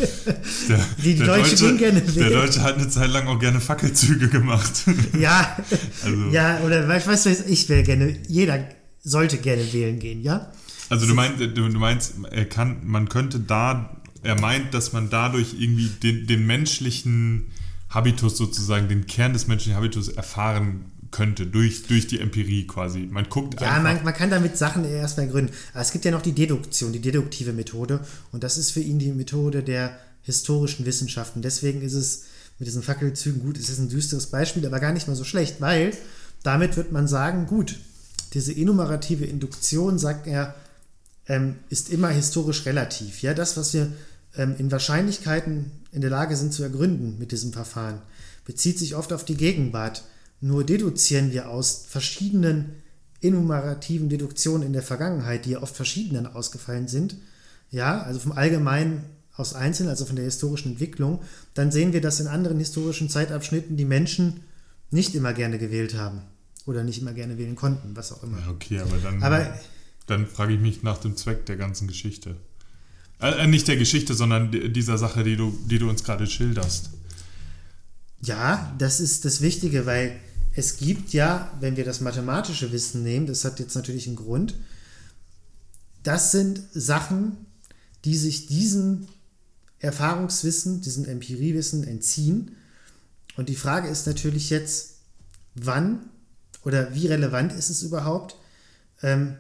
[0.68, 2.33] Der, Die der Deutsche Deutsche, gehen gerne Der wählen.
[2.33, 4.72] Deutsche hat eine Zeit lang auch gerne Fackelzüge gemacht.
[5.20, 5.57] Ja,
[6.05, 8.68] Also- ja, oder weißt du, was, ich wäre gerne, jeder
[9.03, 10.51] sollte gerne wählen gehen, ja?
[10.88, 15.55] Also du meinst, du meinst, er kann, man könnte da, er meint, dass man dadurch
[15.59, 17.48] irgendwie den, den menschlichen
[17.90, 23.00] Habitus sozusagen, den Kern des menschlichen Habitus erfahren könnte, durch, durch die Empirie quasi.
[23.00, 23.82] Man guckt Ja, einfach.
[23.82, 25.52] man, man kann damit Sachen erstmal gründen.
[25.72, 28.00] Aber es gibt ja noch die Deduktion, die deduktive Methode.
[28.32, 31.42] Und das ist für ihn die Methode der historischen Wissenschaften.
[31.42, 32.24] Deswegen ist es
[32.58, 35.60] mit diesen Fackelzügen gut, es ist ein düsteres Beispiel, aber gar nicht mal so schlecht,
[35.60, 35.92] weil
[36.42, 37.76] damit wird man sagen, gut,
[38.34, 40.54] diese enumerative Induktion, sagt er,
[41.26, 43.22] ähm, ist immer historisch relativ.
[43.22, 43.92] Ja, das, was wir
[44.36, 48.00] ähm, in Wahrscheinlichkeiten in der Lage sind zu ergründen mit diesem Verfahren,
[48.44, 50.04] bezieht sich oft auf die Gegenwart.
[50.40, 52.66] Nur deduzieren wir aus verschiedenen
[53.20, 57.16] enumerativen Deduktionen in der Vergangenheit, die ja oft verschieden dann ausgefallen sind,
[57.70, 59.03] ja, also vom Allgemeinen
[59.35, 61.20] aus Einzelnen, also von der historischen Entwicklung,
[61.55, 64.40] dann sehen wir, dass in anderen historischen Zeitabschnitten die Menschen
[64.90, 66.22] nicht immer gerne gewählt haben
[66.66, 68.38] oder nicht immer gerne wählen konnten, was auch immer.
[68.38, 69.59] Ja, okay, aber dann, Aber-
[70.07, 72.37] dann frage ich mich nach dem Zweck der ganzen Geschichte.
[73.20, 76.27] Äh, äh, nicht der Geschichte, sondern di- dieser Sache, die du, die du uns gerade
[76.27, 76.90] schilderst.
[78.22, 80.18] Ja, das ist das Wichtige, weil
[80.58, 84.56] es gibt ja, wenn wir das mathematische Wissen nehmen, das hat jetzt natürlich einen Grund,
[86.02, 87.46] das sind Sachen,
[88.04, 89.06] die sich diesem
[89.78, 92.56] Erfahrungswissen, diesem Empiriewissen entziehen.
[93.36, 94.96] Und die Frage ist natürlich jetzt,
[95.54, 96.10] wann
[96.64, 98.34] oder wie relevant ist es überhaupt,
[99.00, 99.36] ähm,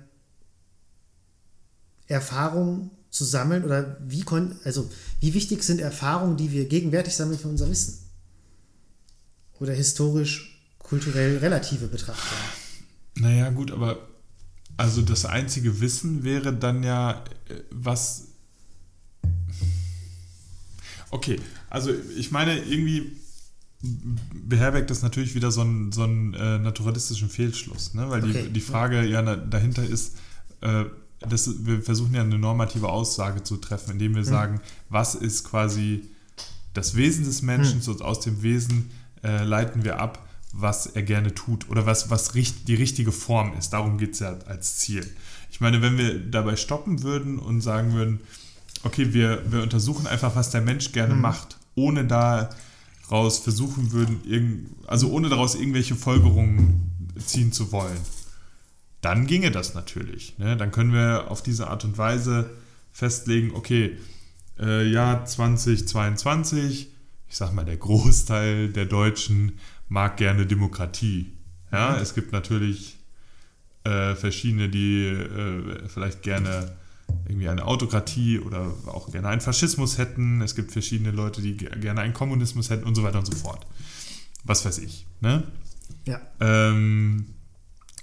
[2.06, 4.24] Erfahrungen zu sammeln oder wie,
[4.62, 7.98] also wie wichtig sind Erfahrungen, die wir gegenwärtig sammeln für unser Wissen?
[9.58, 10.54] Oder historisch,
[10.88, 12.42] kulturell relative Betrachtungen?
[13.16, 13.98] Naja, gut, aber
[14.76, 18.28] also das einzige Wissen wäre dann ja, äh, was.
[21.10, 23.16] Okay, also ich meine, irgendwie
[24.32, 28.10] beherbergt das natürlich wieder so einen, so einen äh, naturalistischen Fehlschluss, ne?
[28.10, 30.16] weil Okay, die, die Frage ja dahinter ist,
[30.60, 30.84] äh,
[31.20, 36.08] das, wir versuchen ja eine normative Aussage zu treffen, indem wir sagen, was ist quasi
[36.74, 38.90] das Wesen des Menschen und aus dem Wesen
[39.24, 40.27] äh, leiten wir ab,
[40.60, 43.70] was er gerne tut oder was, was die richtige Form ist.
[43.70, 45.06] Darum geht es ja als Ziel.
[45.50, 48.20] Ich meine, wenn wir dabei stoppen würden und sagen würden,
[48.82, 54.68] okay, wir, wir untersuchen einfach, was der Mensch gerne macht, ohne daraus versuchen würden, irgend,
[54.86, 56.90] also ohne daraus irgendwelche Folgerungen
[57.24, 57.98] ziehen zu wollen,
[59.00, 60.38] dann ginge das natürlich.
[60.38, 60.56] Ne?
[60.56, 62.50] Dann können wir auf diese Art und Weise
[62.92, 63.96] festlegen, okay,
[64.58, 66.88] äh, Jahr 2022,
[67.28, 71.32] ich sag mal, der Großteil der Deutschen mag gerne Demokratie.
[71.72, 72.98] Ja, es gibt natürlich
[73.84, 76.76] äh, verschiedene, die äh, vielleicht gerne
[77.26, 80.42] irgendwie eine Autokratie oder auch gerne einen Faschismus hätten.
[80.42, 83.36] Es gibt verschiedene Leute, die ge- gerne einen Kommunismus hätten und so weiter und so
[83.36, 83.66] fort.
[84.44, 85.06] Was weiß ich.
[85.20, 85.42] Ne?
[86.06, 86.20] Ja.
[86.40, 87.34] Ähm,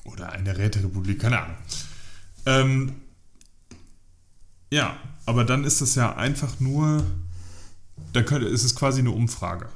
[0.05, 1.57] oder eine Räterepublik, keine Ahnung.
[2.45, 2.93] Ähm,
[4.71, 7.05] ja, aber dann ist das ja einfach nur,
[8.13, 9.69] da könnte, ist es quasi eine Umfrage.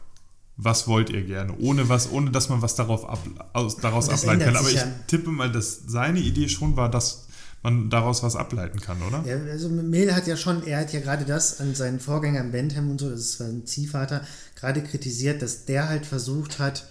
[0.62, 1.56] Was wollt ihr gerne?
[1.58, 3.20] Ohne was, ohne dass man was darauf ab,
[3.54, 4.58] aus, daraus ableiten kann.
[4.58, 4.92] Aber ich ja.
[5.08, 7.28] tippe mal, dass seine Idee schon war, dass
[7.64, 9.24] man daraus was ableiten kann, oder?
[9.26, 12.92] Ja, also Mehl hat ja schon, er hat ja gerade das an seinen Vorgängern Bentham
[12.92, 16.86] und so, das ist sein Ziehvater, gerade kritisiert, dass der halt versucht hat,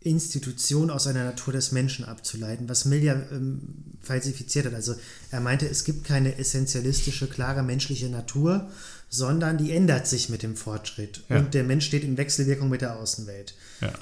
[0.00, 3.60] Institutionen aus einer Natur des Menschen abzuleiten, was Mill ja ähm,
[4.00, 4.74] falsifiziert hat.
[4.74, 4.94] Also
[5.30, 8.70] er meinte, es gibt keine essentialistische, klare menschliche Natur,
[9.16, 11.22] sondern die ändert sich mit dem Fortschritt.
[11.28, 11.38] Ja.
[11.38, 13.54] Und der Mensch steht in Wechselwirkung mit der Außenwelt.
[13.80, 13.92] Ja.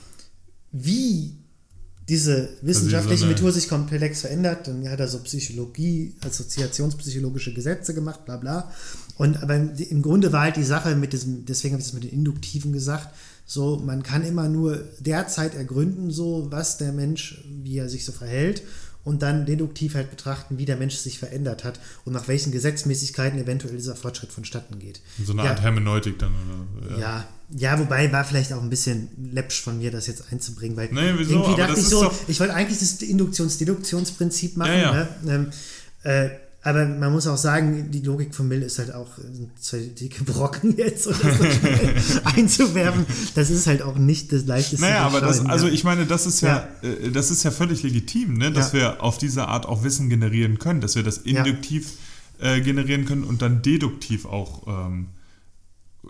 [0.72, 1.36] Wie
[2.08, 8.26] diese wissenschaftliche Also Methode sich komplex verändert, dann hat er so Psychologie, assoziationspsychologische Gesetze gemacht,
[8.26, 8.70] bla bla.
[9.16, 12.04] Und aber im Grunde war halt die Sache mit diesem, deswegen habe ich das mit
[12.04, 13.14] den Induktiven gesagt,
[13.46, 18.12] so, man kann immer nur derzeit ergründen, so, was der Mensch, wie er sich so
[18.12, 18.62] verhält,
[19.04, 23.38] und dann deduktiv halt betrachten, wie der Mensch sich verändert hat und nach welchen Gesetzmäßigkeiten
[23.38, 25.00] eventuell dieser Fortschritt vonstatten geht.
[25.24, 25.50] So eine Ja.
[25.50, 26.32] Art Hermeneutik dann.
[26.86, 26.98] Oder?
[26.98, 30.88] Ja, ja, wobei war vielleicht auch ein bisschen läppsch von mir, das jetzt einzubringen, weil
[30.90, 31.32] Nee, wieso?
[31.34, 34.72] irgendwie dachte ich so, ich wollte eigentlich das Induktions-Deduktionsprinzip machen.
[34.72, 34.92] Ja, ja.
[34.92, 35.08] Ne?
[35.34, 35.50] Ähm,
[36.02, 36.30] äh,
[36.64, 39.10] aber man muss auch sagen, die Logik von Mill ist halt auch
[39.60, 43.04] zwei dicke Brocken jetzt das so einzuwerfen.
[43.34, 44.80] Das ist halt auch nicht das leichteste.
[44.82, 45.74] Naja, aber das, also ja.
[45.74, 48.50] ich meine, das ist ja, äh, das ist ja völlig legitim, ne?
[48.50, 48.78] dass Ja.
[48.78, 51.98] wir auf diese Art auch Wissen generieren können, dass wir das induktiv
[52.40, 54.66] äh, generieren können und dann deduktiv auch.
[54.66, 55.08] Ähm,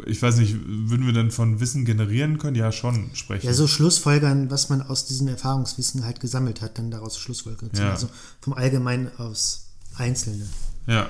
[0.07, 2.55] ich weiß nicht, würden wir dann von Wissen generieren können?
[2.57, 3.47] Ja, schon sprechen.
[3.47, 7.71] Ja, so Schlussfolgern, was man aus diesem Erfahrungswissen halt gesammelt hat, dann daraus Schlussfolgern.
[7.75, 7.91] Ja.
[7.91, 8.09] Also
[8.41, 9.64] vom Allgemeinen aufs
[9.97, 10.47] Einzelne.
[10.87, 11.09] ja.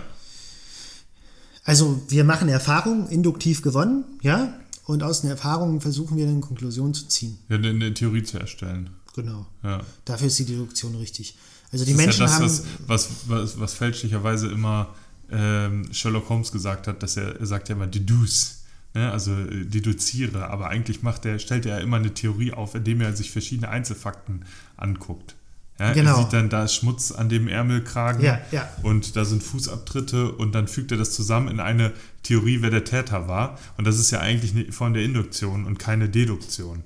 [1.66, 4.52] Also wir machen Erfahrungen, induktiv gewonnen, ja,
[4.84, 7.38] und aus den Erfahrungen versuchen wir dann Konklusionen zu ziehen.
[7.48, 8.90] ja, eine, Theorie zu erstellen.
[9.14, 9.46] Genau.
[9.62, 9.80] Ja.
[10.04, 11.38] Dafür ist die Deduktion richtig.
[11.72, 12.42] Also die Das Menschen ist ja haben.
[12.44, 14.94] das, was, was, was, was fälschlicherweise immer
[15.30, 19.10] ähm, Sherlock Holmes gesagt hat, dass er, er sagt ja immer deduce, ne?
[19.10, 23.00] also äh, deduziere, aber eigentlich macht er, stellt er ja immer eine Theorie auf, indem
[23.00, 24.44] er sich verschiedene Einzelfakten
[24.76, 25.34] anguckt.
[25.78, 26.16] Ja, Genau.
[26.16, 28.68] Er sieht dann, da ist Schmutz an dem Ärmelkragen Ja, ja.
[28.82, 32.84] und da sind Fußabtritte und dann fügt er das zusammen in eine Theorie, wer der
[32.84, 33.58] Täter war.
[33.76, 36.84] Und das ist ja eigentlich eine Form der Induktion und keine Deduktion.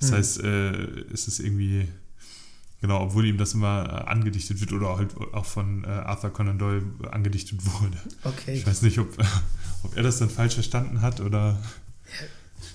[0.00, 0.16] Das Hm.
[0.16, 0.70] heißt, äh,
[1.12, 1.88] es ist irgendwie,
[2.80, 6.58] genau, obwohl ihm das immer äh, angedichtet wird oder halt auch von äh, Arthur Conan
[6.58, 7.98] Doyle angedichtet wurde.
[8.24, 8.54] Okay.
[8.54, 9.08] Ich weiß nicht, ob,
[9.82, 11.58] ob er das dann falsch verstanden hat oder.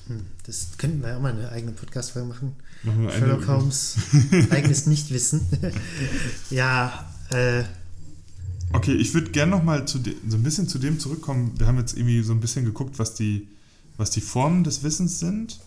[0.07, 2.55] Hm, Das könnten wir auch mal eine eigene Podcast-Folge machen.
[2.83, 3.95] Machen Sherlock Holmes,
[4.51, 5.41] eigenes Nichtwissen.
[6.49, 7.63] ja, äh,
[8.73, 11.53] Okay, ich würde gerne noch mal zu de, so ein bisschen zu dem zurückkommen.
[11.57, 13.47] Wir haben jetzt irgendwie so ein bisschen geguckt, was die,
[13.95, 15.59] was die Formen des Wissens sind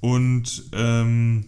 [0.00, 1.46] und ähm,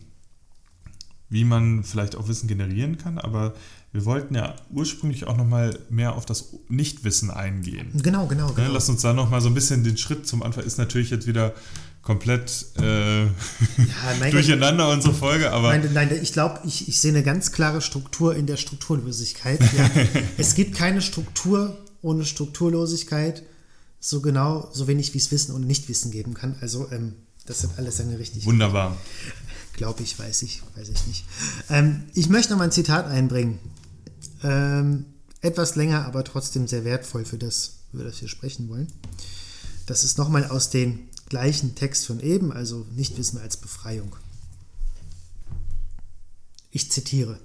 [1.29, 3.19] wie man vielleicht auch Wissen generieren kann.
[3.19, 3.55] Aber
[3.93, 7.91] wir wollten ja ursprünglich auch noch mal mehr auf das Nichtwissen eingehen.
[8.03, 8.73] genau, genau, Ne, genau.
[8.73, 10.65] lass uns da noch mal so ein bisschen den Schritt zum Anfang.
[10.65, 11.55] Ist natürlich jetzt wieder
[12.03, 13.31] komplett äh, ja,
[14.19, 17.81] mein, durcheinander unsere Folge, aber Nein, nein, ich glaube, ich, ich sehe eine ganz klare
[17.81, 19.61] Struktur in der Strukturlosigkeit.
[19.77, 19.91] Ja.
[20.39, 23.43] es gibt keine Struktur ohne Strukturlosigkeit,
[23.99, 26.57] so genau, so wenig wie es Wissen ohne Nichtwissen geben kann.
[26.61, 27.15] Also, ähm,
[27.47, 28.47] das hat alles seine Richtigkeit.
[28.51, 28.97] wunderbar.
[29.75, 31.25] Glaube ich, weiß ich, weiß ich nicht.
[31.69, 33.59] Ähm, ich möchte noch mal ein Zitat einbringen.
[34.43, 35.07] Ähm,
[35.43, 38.89] etwas länger, aber trotzdem sehr wertvoll für das, über das wir sprechen wollen.
[39.87, 44.15] Das ist nochmal aus dem gleichen Text von eben, also Nichtwissen als Befreiung.
[46.71, 47.41] Ich zitiere.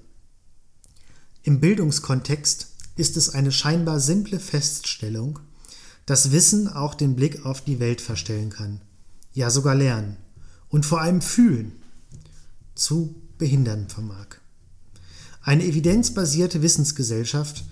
[1.42, 5.38] Im Bildungskontext ist es eine scheinbar simple Feststellung,
[6.04, 8.80] dass Wissen auch den Blick auf die Welt verstellen kann,
[9.32, 10.16] ja sogar lernen
[10.68, 11.72] und vor allem fühlen
[12.74, 14.26] zu behindern vermag.
[15.42, 17.64] Eine evidenzbasierte Wissensgesellschaft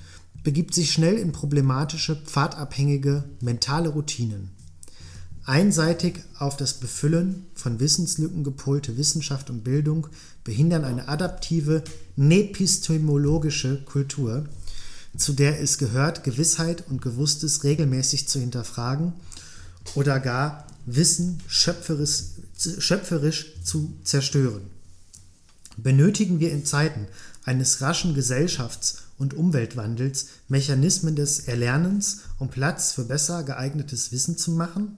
[0.45, 4.54] begibt sich schnell in problematische, pfadabhängige mentale Routinen.
[5.47, 10.07] Einseitig auf das Befüllen von Wissenslücken gepolte Wissenschaft und Bildung
[10.43, 11.85] behindern eine adaptive,
[12.17, 14.47] nepistemologische Kultur,
[15.17, 19.13] zu der es gehört, Gewissheit und Gewusstes regelmäßig zu hinterfragen
[19.95, 22.23] oder gar Wissen schöpferisch,
[22.79, 24.63] schöpferisch zu zerstören.
[25.77, 27.07] Benötigen wir in Zeiten
[27.45, 34.53] eines raschen Gesellschafts- und Umweltwandels Mechanismen des Erlernens, um Platz für besser geeignetes Wissen zu
[34.53, 34.97] machen?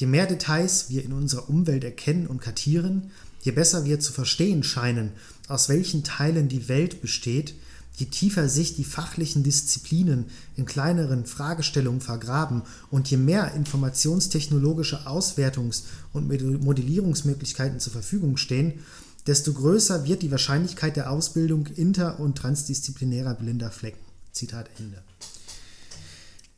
[0.00, 3.10] Je mehr Details wir in unserer Umwelt erkennen und kartieren,
[3.42, 5.10] je besser wir zu verstehen scheinen,
[5.46, 7.54] aus welchen Teilen die Welt besteht,
[7.96, 10.24] je tiefer sich die fachlichen Disziplinen
[10.56, 15.82] in kleineren Fragestellungen vergraben und je mehr informationstechnologische Auswertungs-
[16.14, 16.28] und
[16.64, 18.80] Modellierungsmöglichkeiten zur Verfügung stehen,
[19.26, 24.00] desto größer wird die Wahrscheinlichkeit der Ausbildung inter- und transdisziplinärer blinder Flecken.
[24.32, 25.02] Zitat Ende.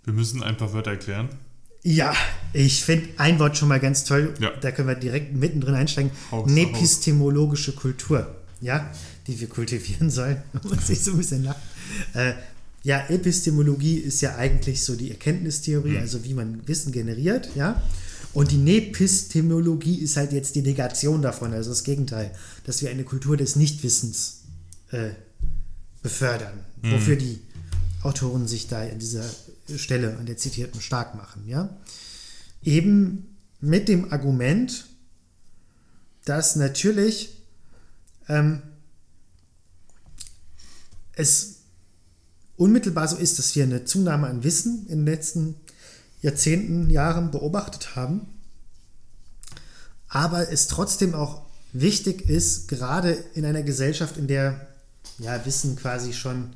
[0.05, 1.29] Wir müssen ein paar Wörter erklären.
[1.85, 2.15] Ja,
[2.53, 4.35] ich finde ein Wort schon mal ganz toll.
[4.41, 4.53] Ja.
[4.61, 6.13] Da können wir direkt mittendrin einsteigen.
[6.31, 8.91] Haus, Nepistemologische Kultur, ja,
[9.27, 10.43] die wir kultivieren sollen.
[10.63, 11.61] Muss ich so ein bisschen lachen.
[12.15, 12.35] Äh,
[12.85, 17.83] ja, Epistemologie ist ja eigentlich so die Erkenntnistheorie, also wie man Wissen generiert, ja.
[18.33, 22.33] Und die Nepistemologie ist halt jetzt die Negation davon, also das Gegenteil,
[22.65, 24.43] dass wir eine Kultur des Nichtwissens
[24.91, 25.11] äh,
[26.03, 27.41] befördern, wofür die
[28.03, 29.25] Autoren sich da an dieser
[29.79, 31.77] Stelle an der zitierten stark machen, ja.
[32.63, 34.87] Eben mit dem Argument,
[36.25, 37.43] dass natürlich
[38.29, 38.63] ähm,
[41.15, 41.63] es
[42.57, 45.57] unmittelbar so ist, dass wir eine Zunahme an Wissen in den letzten
[46.21, 48.27] Jahrzehnten, Jahren beobachtet haben,
[50.09, 54.69] aber es trotzdem auch wichtig ist, gerade in einer Gesellschaft, in der
[55.19, 56.53] ja, Wissen quasi schon,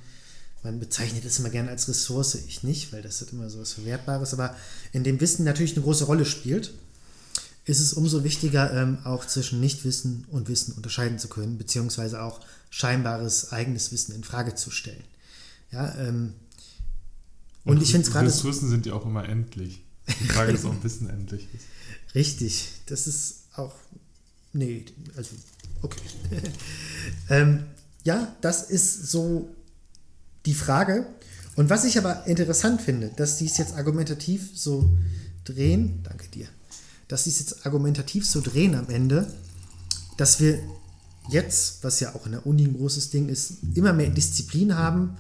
[0.62, 3.74] man bezeichnet es immer gerne als Ressource, ich nicht, weil das ist immer so was
[3.74, 4.54] Verwertbares, aber
[4.92, 6.74] in dem Wissen natürlich eine große Rolle spielt,
[7.64, 12.40] ist es umso wichtiger, ähm, auch zwischen Nichtwissen und Wissen unterscheiden zu können, beziehungsweise auch
[12.70, 15.02] scheinbares eigenes Wissen in Frage zu stellen.
[15.72, 16.34] Ja, ähm,
[17.64, 18.28] und, und ich finde es gerade.
[18.28, 19.82] Ressourcen sind ja auch immer endlich.
[20.20, 21.64] Die Frage ist, ob Wissen endlich ist.
[22.14, 23.74] Richtig, das ist auch.
[24.52, 24.84] Nee,
[25.16, 25.30] also,
[25.82, 26.00] okay.
[27.30, 27.64] ähm,
[28.04, 29.55] ja, das ist so
[30.46, 31.06] die Frage.
[31.56, 34.88] Und was ich aber interessant finde, dass die es jetzt argumentativ so
[35.44, 36.46] drehen, danke dir,
[37.08, 39.32] dass sie es jetzt argumentativ so drehen am Ende,
[40.16, 40.58] dass wir
[41.28, 45.16] jetzt, was ja auch in der Uni ein großes Ding ist, immer mehr Disziplin haben,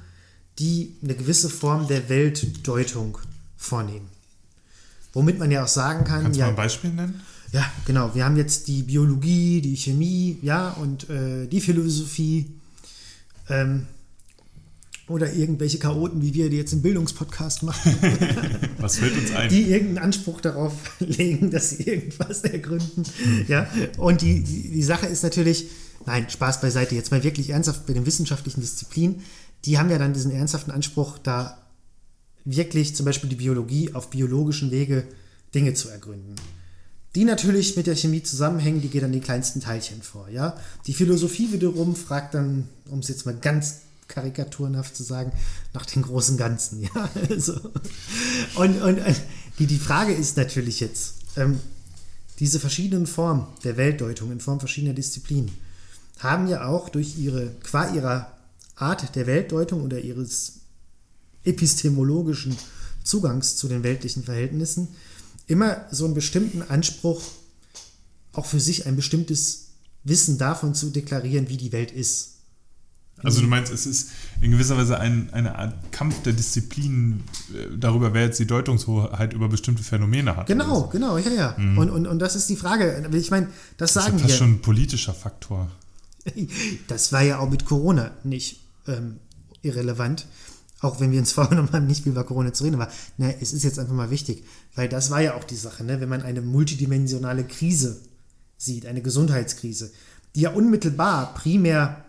[0.58, 3.18] die eine gewisse Form der Weltdeutung
[3.56, 4.08] vornehmen.
[5.12, 6.22] Womit man ja auch sagen kann.
[6.22, 7.20] Kannst du ja, mal ein Beispiel nennen?
[7.52, 8.14] Ja, genau.
[8.14, 12.50] Wir haben jetzt die Biologie, die Chemie, ja, und äh, die Philosophie.
[13.48, 13.86] Ähm,
[15.08, 17.94] oder irgendwelche Chaoten, wie wir, die jetzt einen Bildungspodcast machen.
[18.78, 19.48] Was fällt uns ein?
[19.48, 23.04] Die irgendeinen Anspruch darauf legen, dass sie irgendwas ergründen.
[23.04, 23.44] Hm.
[23.46, 25.68] Ja, und die, die, die Sache ist natürlich,
[26.06, 29.22] nein, Spaß beiseite, jetzt mal wirklich ernsthaft bei den wissenschaftlichen Disziplinen
[29.66, 31.58] die haben ja dann diesen ernsthaften Anspruch, da
[32.44, 35.04] wirklich zum Beispiel die Biologie auf biologischen Wege
[35.54, 36.36] Dinge zu ergründen.
[37.16, 40.28] Die natürlich mit der Chemie zusammenhängen, die geht an die kleinsten Teilchen vor.
[40.28, 40.56] Ja?
[40.86, 45.32] Die Philosophie wiederum fragt dann, um es jetzt mal ganz karikaturenhaft zu sagen,
[45.72, 46.82] nach den großen Ganzen.
[46.94, 47.10] Ja?
[47.28, 47.58] Also,
[48.56, 49.00] und, und
[49.58, 51.60] die, die Frage ist natürlich jetzt, ähm,
[52.38, 55.50] diese verschiedenen Formen der Weltdeutung in Form verschiedener Disziplinen
[56.18, 58.32] haben ja auch durch ihre, qua ihrer
[58.74, 60.60] Art der Weltdeutung oder ihres
[61.44, 62.56] epistemologischen
[63.04, 64.88] Zugangs zu den weltlichen Verhältnissen
[65.46, 67.22] immer so einen bestimmten Anspruch,
[68.32, 69.68] auch für sich ein bestimmtes
[70.04, 72.35] Wissen davon zu deklarieren, wie die Welt ist.
[73.22, 74.10] Also du meinst, es ist
[74.40, 79.32] in gewisser Weise ein, eine Art Kampf der Disziplinen äh, darüber, wer jetzt die Deutungshoheit
[79.32, 80.46] über bestimmte Phänomene hat.
[80.46, 80.86] Genau, so.
[80.88, 81.54] genau, ja, ja.
[81.56, 81.78] Mhm.
[81.78, 83.08] Und, und, und das ist die Frage.
[83.12, 83.46] Ich meine,
[83.78, 84.22] das, das sagen wir.
[84.22, 85.70] Das ist fast schon ein politischer Faktor.
[86.88, 89.20] Das war ja auch mit Corona nicht ähm,
[89.62, 90.26] irrelevant.
[90.80, 93.52] Auch wenn wir uns vorgenommen haben, nicht viel über Corona zu reden, aber na, es
[93.52, 94.44] ist jetzt einfach mal wichtig,
[94.74, 96.00] weil das war ja auch die Sache, ne?
[96.00, 98.00] wenn man eine multidimensionale Krise
[98.58, 99.92] sieht, eine Gesundheitskrise,
[100.34, 102.05] die ja unmittelbar primär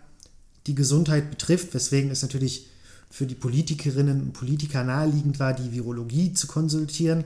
[0.68, 2.68] die Gesundheit betrifft, weswegen es natürlich
[3.10, 7.24] für die Politikerinnen und Politiker naheliegend war, die Virologie zu konsultieren,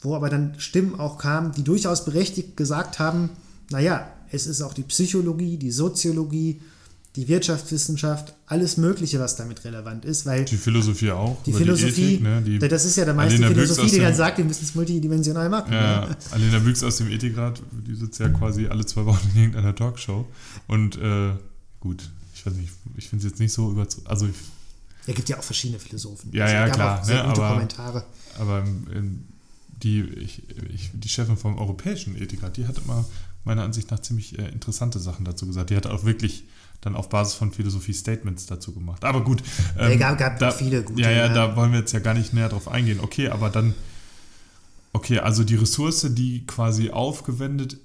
[0.00, 3.30] wo aber dann Stimmen auch kamen, die durchaus berechtigt gesagt haben,
[3.70, 6.60] naja, es ist auch die Psychologie, die Soziologie
[7.16, 11.42] die Wirtschaftswissenschaft, alles Mögliche, was damit relevant ist, weil die Philosophie auch.
[11.44, 12.42] Die Philosophie, die Ethik, ne?
[12.42, 15.72] die das ist ja der meiste Philosophie, die dann sagt, wir müssen es multidimensional machen.
[15.74, 16.16] Ja, ne?
[16.30, 20.26] Alena Büchs aus dem Ethikrat, die sitzt ja quasi alle zwei Wochen in irgendeiner Talkshow.
[20.66, 21.32] Und äh,
[21.80, 22.08] gut,
[22.42, 24.34] ich weiß nicht, ich finde es jetzt nicht so über, also ich,
[25.06, 26.32] ja, gibt ja auch verschiedene Philosophen.
[26.32, 27.04] Ja, also, ja, klar.
[27.04, 28.04] sehr ne, gute aber, Kommentare.
[28.38, 28.64] Aber
[29.82, 33.04] die, ich, ich, die Chefin vom Europäischen Ethikrat, die hat immer
[33.44, 35.70] meiner Ansicht nach ziemlich äh, interessante Sachen dazu gesagt.
[35.70, 36.44] Die hat auch wirklich
[36.80, 39.04] dann auf Basis von Philosophie-Statements dazu gemacht.
[39.04, 39.42] Aber gut.
[39.78, 41.00] Ähm, ja, gab, gab viele gute.
[41.00, 43.00] Ja, ja, ja, da wollen wir jetzt ja gar nicht näher drauf eingehen.
[43.00, 43.74] Okay, aber dann,
[44.92, 47.76] okay, also die Ressource, die quasi aufgewendet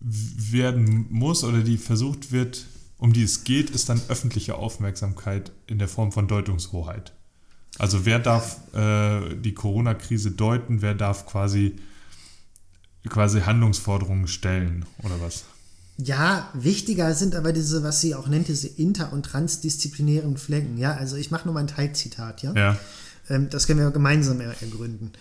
[0.00, 2.66] werden muss oder die versucht wird,
[3.00, 7.12] um die es geht, ist dann öffentliche Aufmerksamkeit in der Form von Deutungshoheit.
[7.78, 11.76] Also wer darf äh, die Corona-Krise deuten, wer darf quasi,
[13.08, 15.44] quasi Handlungsforderungen stellen oder was?
[15.96, 20.78] Ja, wichtiger sind aber diese, was sie auch nennt, diese inter- und transdisziplinären Flecken.
[20.78, 22.52] Ja, also ich mache nur mal ein Teilzitat, ja.
[22.54, 22.78] ja.
[23.30, 25.12] Ähm, das können wir gemeinsam ergründen.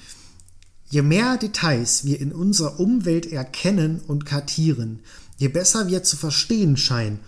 [0.90, 5.00] Je mehr Details wir in unserer Umwelt erkennen und kartieren,
[5.38, 7.20] je besser wir zu verstehen scheinen,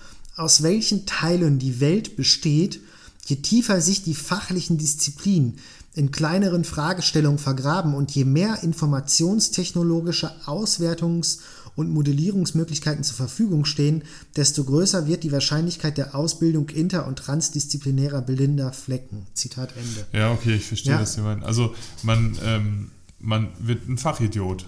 [0.42, 2.80] aus welchen Teilen die Welt besteht,
[3.26, 5.60] je tiefer sich die fachlichen Disziplinen
[5.94, 11.40] in kleineren Fragestellungen vergraben und je mehr informationstechnologische Auswertungs-
[11.76, 14.04] und Modellierungsmöglichkeiten zur Verfügung stehen,
[14.36, 19.28] desto größer wird die Wahrscheinlichkeit der Ausbildung inter- und transdisziplinärer blinder Flecken.
[19.36, 20.08] Zitat Ende.
[20.12, 21.02] Ja, okay, ich verstehe, ja.
[21.02, 21.44] was Sie meinen.
[21.44, 24.66] Also man, ähm, man wird ein Fachidiot.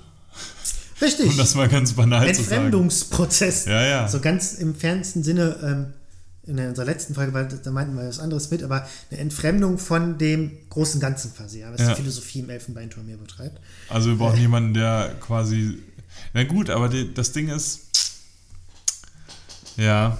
[1.02, 1.28] Richtig.
[1.28, 2.56] Um das mal ganz banal zu sagen.
[2.56, 3.66] Entfremdungsprozess.
[3.66, 4.08] Ja, ja.
[4.08, 5.94] So ganz im fernsten Sinne, ähm,
[6.46, 10.18] in unserer letzten Folge, weil da meinten wir was anderes mit, aber eine Entfremdung von
[10.18, 11.90] dem großen Ganzen quasi, ja, was ja.
[11.90, 13.62] die Philosophie im Elfenbeinturm hier betreibt.
[13.88, 15.78] Also wir brauchen äh, jemanden, der quasi
[16.34, 17.82] na gut, aber die, das Ding ist,
[19.78, 20.18] ja,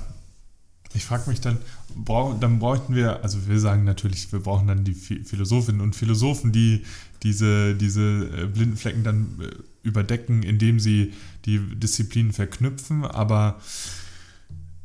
[0.96, 1.58] Ich frage mich dann,
[1.96, 6.52] brauch, dann bräuchten wir, also wir sagen natürlich, wir brauchen dann die Philosophinnen und Philosophen,
[6.52, 6.86] die
[7.24, 11.14] diese, diese äh, blinden Flecken dann äh, überdecken, indem sie
[11.46, 13.06] die Disziplinen verknüpfen.
[13.06, 13.60] Aber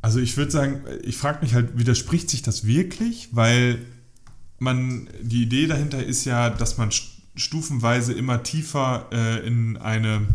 [0.01, 3.29] also ich würde sagen, ich frage mich halt, widerspricht sich das wirklich?
[3.31, 3.79] Weil
[4.59, 6.89] man, die Idee dahinter ist ja, dass man
[7.35, 10.27] stufenweise immer tiefer äh, in eine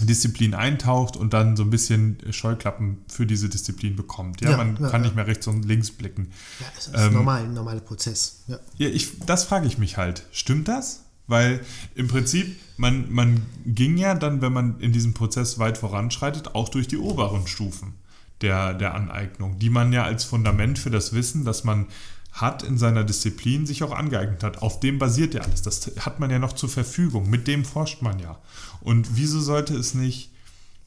[0.00, 4.40] Disziplin eintaucht und dann so ein bisschen Scheuklappen für diese Disziplin bekommt.
[4.40, 5.06] Ja, ja man ja, kann ja.
[5.08, 6.30] nicht mehr rechts und links blicken.
[6.60, 8.44] Ja, das ist ähm, normal, ein normaler Prozess.
[8.46, 10.26] Ja, ja ich, das frage ich mich halt.
[10.32, 11.04] Stimmt das?
[11.30, 11.60] Weil
[11.94, 16.68] im Prinzip, man, man ging ja dann, wenn man in diesem Prozess weit voranschreitet, auch
[16.68, 17.94] durch die oberen Stufen
[18.40, 21.86] der, der Aneignung, die man ja als Fundament für das Wissen, das man
[22.32, 24.62] hat in seiner Disziplin, sich auch angeeignet hat.
[24.62, 25.62] Auf dem basiert ja alles.
[25.62, 27.28] Das hat man ja noch zur Verfügung.
[27.28, 28.38] Mit dem forscht man ja.
[28.80, 30.30] Und wieso sollte es nicht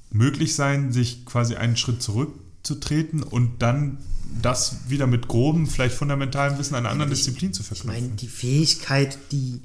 [0.10, 3.98] möglich sein, sich quasi einen Schritt zurückzutreten und dann
[4.42, 7.96] das wieder mit grobem, vielleicht fundamentalem Wissen einer anderen Disziplin zu verknüpfen?
[7.96, 9.62] Ich meine, die Fähigkeit, die,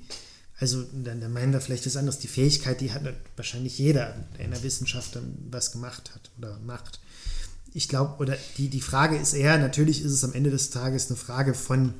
[0.61, 3.03] also dann, dann meinen wir vielleicht was anderes, die Fähigkeit, die hat
[3.37, 5.19] wahrscheinlich jeder, der in der Wissenschaft
[5.51, 7.01] was gemacht hat oder macht
[7.75, 11.09] ich glaube, oder die, die Frage ist eher, natürlich ist es am Ende des Tages
[11.09, 11.95] eine Frage von,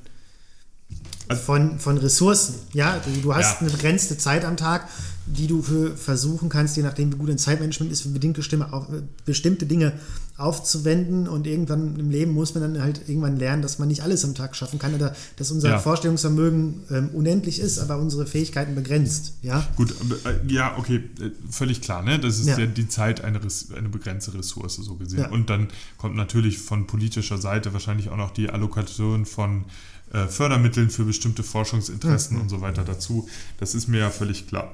[1.27, 2.55] also von, von Ressourcen.
[2.73, 3.59] Ja, du, du hast ja.
[3.59, 4.89] eine begrenzte Zeit am Tag
[5.29, 8.73] die du für versuchen kannst, je nachdem, wie gut dein Zeitmanagement ist, für bedingte Stimme
[8.73, 8.87] auf,
[9.25, 9.93] bestimmte Dinge
[10.39, 11.27] aufzuwenden.
[11.27, 14.35] Und irgendwann im Leben muss man dann halt irgendwann lernen, dass man nicht alles am
[14.35, 15.79] Tag schaffen kann oder dass unser ja.
[15.79, 19.33] Vorstellungsvermögen ähm, unendlich ist, aber unsere Fähigkeiten begrenzt.
[19.41, 19.93] Ja, gut,
[20.25, 22.03] äh, ja, okay, äh, völlig klar.
[22.03, 22.19] Ne?
[22.19, 23.39] Das ist ja, ja die Zeit eine,
[23.75, 25.19] eine begrenzte Ressource, so gesehen.
[25.19, 25.29] Ja.
[25.29, 25.67] Und dann
[25.97, 29.65] kommt natürlich von politischer Seite wahrscheinlich auch noch die Allokation von
[30.13, 32.43] äh, Fördermitteln für bestimmte Forschungsinteressen mhm.
[32.43, 33.27] und so weiter dazu.
[33.59, 34.73] Das ist mir ja völlig klar.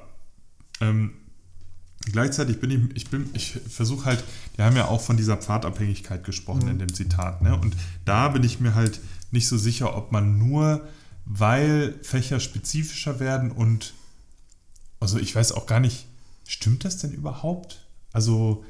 [0.80, 1.12] Ähm,
[2.12, 4.24] gleichzeitig bin ich, ich bin, ich versuche halt,
[4.56, 6.70] die haben ja auch von dieser Pfadabhängigkeit gesprochen mhm.
[6.70, 7.58] in dem Zitat, ne?
[7.58, 9.00] Und da bin ich mir halt
[9.30, 10.86] nicht so sicher, ob man nur,
[11.24, 13.94] weil Fächer spezifischer werden und,
[15.00, 16.06] also ich weiß auch gar nicht,
[16.46, 17.84] stimmt das denn überhaupt?
[18.12, 18.64] Also,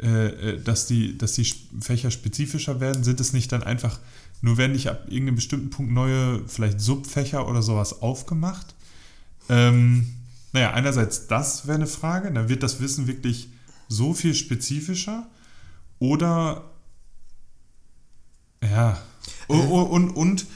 [0.00, 1.50] äh, äh dass, die, dass die
[1.80, 4.00] Fächer spezifischer werden, sind es nicht dann einfach,
[4.42, 8.74] nur werden nicht ab irgendeinem bestimmten Punkt neue, vielleicht Subfächer oder sowas aufgemacht?
[9.48, 10.15] Ähm,
[10.56, 13.50] naja, einerseits das wäre eine Frage, dann wird das Wissen wirklich
[13.88, 15.26] so viel spezifischer.
[15.98, 16.64] Oder
[18.62, 18.98] ja,
[19.48, 20.46] und, und, und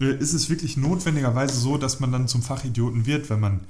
[0.00, 3.60] äh, ist es wirklich notwendigerweise so, dass man dann zum Fachidioten wird, wenn man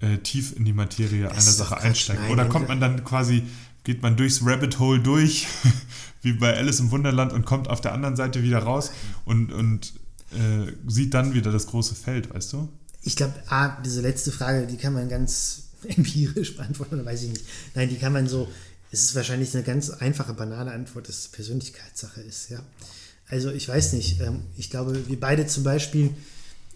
[0.00, 2.20] äh, tief in die Materie einer Sache einsteigt?
[2.20, 3.44] Nein, oder kommt man dann quasi,
[3.84, 5.46] geht man durchs Rabbit Hole durch,
[6.20, 8.92] wie bei Alice im Wunderland und kommt auf der anderen Seite wieder raus
[9.24, 9.94] und, und
[10.32, 12.68] äh, sieht dann wieder das große Feld, weißt du?
[13.02, 13.34] Ich glaube,
[13.84, 17.44] diese letzte Frage, die kann man ganz empirisch beantworten, oder weiß ich nicht.
[17.74, 18.48] Nein, die kann man so,
[18.90, 22.62] es ist wahrscheinlich eine ganz einfache, banale Antwort, dass es Persönlichkeitssache ist, ja.
[23.28, 26.10] Also ich weiß nicht, ähm, ich glaube, wir beide zum Beispiel,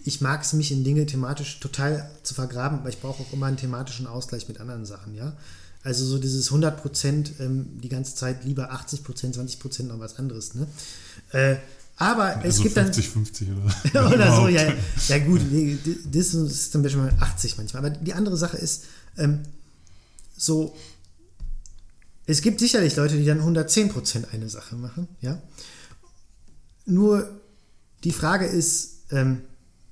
[0.05, 3.47] ich mag es, mich in Dinge thematisch total zu vergraben, aber ich brauche auch immer
[3.47, 5.37] einen thematischen Ausgleich mit anderen Sachen, ja.
[5.83, 10.01] Also so dieses 100 Prozent ähm, die ganze Zeit lieber 80 Prozent, 20 Prozent noch
[10.01, 10.66] was anderes, ne.
[11.31, 11.57] Äh,
[11.97, 13.12] aber also es gibt 50, dann.
[13.24, 13.49] 50
[13.92, 14.72] oder, oder so, ja.
[15.09, 15.40] Ja, gut,
[16.12, 17.86] das ist zum Beispiel 80 manchmal.
[17.86, 18.84] Aber die andere Sache ist,
[19.16, 19.40] ähm,
[20.36, 20.76] so,
[22.26, 25.40] es gibt sicherlich Leute, die dann 110% eine Sache machen, ja.
[26.84, 27.40] Nur
[28.05, 29.42] die Frage ist, ähm,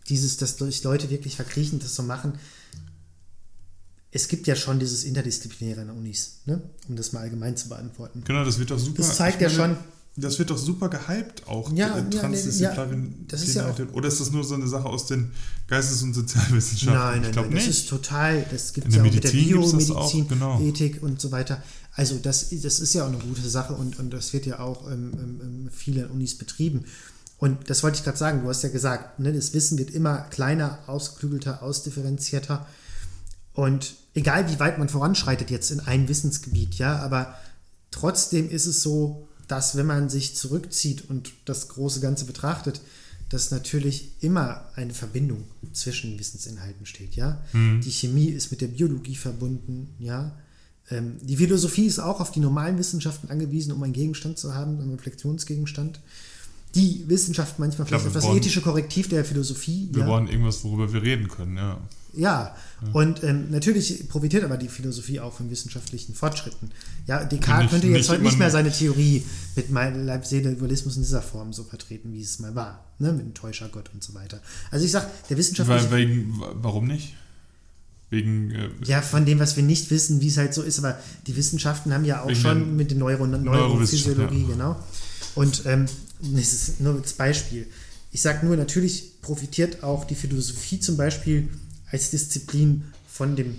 [0.09, 2.35] dieses, dass durch Leute wirklich verkriechen, das so machen.
[4.11, 6.61] Es gibt ja schon dieses Interdisziplinäre in Unis, ne?
[6.89, 8.23] um das mal allgemein zu beantworten.
[8.25, 8.99] Genau, das wird doch super.
[8.99, 9.77] Das zeigt ja schon,
[10.17, 13.55] das wird doch super gehypt, auch ja, äh, Transdisziplinarität.
[13.55, 15.33] Ja, ja Oder ist das nur so eine Sache aus den
[15.67, 16.95] Geistes- und Sozialwissenschaften?
[16.95, 20.61] Nein, nein, nein, das ist total, das gibt es ja auch mit der Biomedizin, genau.
[20.61, 21.63] Ethik und so weiter.
[21.95, 24.89] Also das, das ist ja auch eine gute Sache und, und das wird ja auch
[24.91, 26.85] ähm, ähm, ähm viele Unis betrieben.
[27.39, 30.19] Und das wollte ich gerade sagen, du hast ja gesagt, ne, das Wissen wird immer
[30.31, 32.67] kleiner, ausgeklügelter, ausdifferenzierter.
[33.53, 37.35] Und egal wie weit man voranschreitet jetzt in ein Wissensgebiet, ja, aber
[37.91, 42.81] trotzdem ist es so, dass wenn man sich zurückzieht und das große Ganze betrachtet,
[43.29, 47.41] dass natürlich immer eine Verbindung zwischen Wissensinhalten steht, ja.
[47.53, 47.81] Mhm.
[47.81, 50.37] Die Chemie ist mit der Biologie verbunden, ja.
[50.91, 54.81] Ähm, die Philosophie ist auch auf die normalen Wissenschaften angewiesen, um einen Gegenstand zu haben,
[54.81, 56.01] einen Reflexionsgegenstand.
[56.75, 59.89] Die Wissenschaft manchmal vielleicht etwas ethische Korrektiv der Philosophie.
[59.93, 60.09] Wir ja.
[60.09, 61.57] wollen irgendwas, worüber wir reden können.
[61.57, 61.79] Ja,
[62.15, 62.57] ja.
[62.93, 66.71] Und ähm, natürlich profitiert aber die Philosophie auch von wissenschaftlichen Fortschritten.
[67.07, 69.25] Ja, Descartes könnte jetzt heute nicht mehr seine Theorie
[69.57, 73.13] mit Leib, Seele, Dualismus in dieser Form so vertreten, wie es mal war, ne?
[73.13, 74.41] mit dem Täuschergott und so weiter.
[74.71, 75.91] Also ich sage, der wissenschaftliche...
[75.91, 77.15] Weil, wegen, warum nicht?
[78.11, 78.51] Wegen...
[78.51, 81.37] Äh, ja, von dem, was wir nicht wissen, wie es halt so ist, aber die
[81.37, 84.49] Wissenschaften haben ja auch schon mit der Neuro Neurophysiologie, ja.
[84.49, 84.85] genau.
[85.35, 85.87] Und ähm,
[86.21, 87.67] das ist nur als Beispiel.
[88.13, 91.49] Ich sage nur, natürlich profitiert auch die Philosophie zum Beispiel
[91.95, 93.57] als Disziplin von dem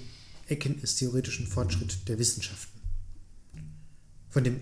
[0.48, 2.82] erkenntnistheoretischen Fortschritt der Wissenschaften.
[4.30, 4.60] Von dem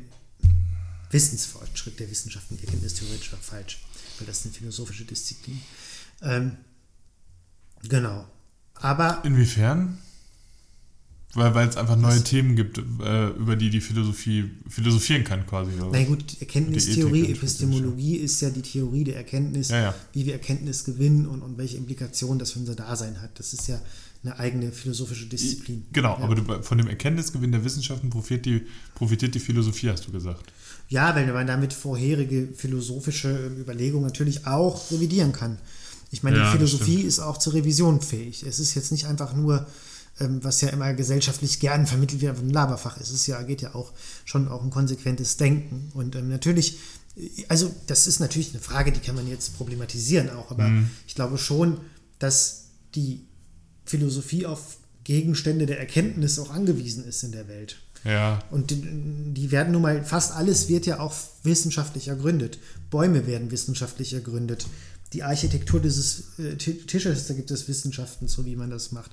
[1.09, 3.83] Wissensfortschritt der Wissenschaften, erkenntnistheoretisch war falsch,
[4.19, 5.59] weil das ist eine philosophische Disziplin.
[6.21, 6.57] Ähm,
[7.81, 8.27] genau.
[8.75, 9.23] Aber.
[9.25, 9.97] Inwiefern?
[11.35, 12.23] Weil, es einfach neue Was?
[12.25, 15.71] Themen gibt, äh, über die die Philosophie philosophieren kann, quasi.
[15.91, 19.95] Na gut, Erkenntnistheorie, Epistemologie ist ja die Theorie der Erkenntnis, ja, ja.
[20.13, 23.39] wie wir Erkenntnis gewinnen und, und welche Implikationen das für unser Dasein hat.
[23.39, 23.81] Das ist ja
[24.23, 25.85] eine eigene philosophische Disziplin.
[25.91, 26.23] Genau, ja.
[26.23, 28.61] aber von dem Erkenntnisgewinn der Wissenschaften profitiert die,
[28.93, 30.53] profitiert die Philosophie, hast du gesagt.
[30.87, 35.57] Ja, weil man damit vorherige philosophische ähm, Überlegungen natürlich auch revidieren kann.
[36.11, 38.43] Ich meine, die Philosophie ist auch zur Revision fähig.
[38.43, 39.65] Es ist jetzt nicht einfach nur
[40.19, 43.11] ähm, was ja immer gesellschaftlich gern vermittelt wird, ein Laberfach ist.
[43.11, 43.93] Es ja, geht ja auch
[44.25, 45.91] schon auch um konsequentes Denken.
[45.93, 46.77] Und ähm, natürlich,
[47.49, 50.89] also das ist natürlich eine Frage, die kann man jetzt problematisieren auch, aber mhm.
[51.07, 51.79] ich glaube schon,
[52.19, 53.25] dass die
[53.85, 57.77] Philosophie auf Gegenstände der Erkenntnis auch angewiesen ist in der Welt.
[58.03, 58.39] Ja.
[58.51, 58.81] Und die,
[59.33, 62.59] die, werden nun mal, fast alles wird ja auch wissenschaftlich ergründet.
[62.89, 64.67] Bäume werden wissenschaftlich ergründet.
[65.13, 69.11] Die Architektur dieses äh, Tisches, da gibt es Wissenschaften so wie man das macht.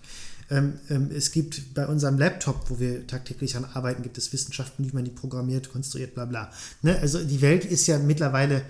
[0.51, 4.86] Ähm, ähm, es gibt bei unserem Laptop, wo wir tagtäglich an arbeiten, gibt es Wissenschaften,
[4.88, 6.53] wie man die programmiert, konstruiert, bla bla.
[6.82, 6.98] Ne?
[6.98, 8.62] Also die Welt ist ja mittlerweile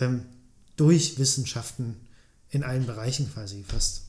[0.00, 0.22] ähm,
[0.76, 1.96] durch Wissenschaften
[2.50, 4.02] in allen Bereichen quasi fast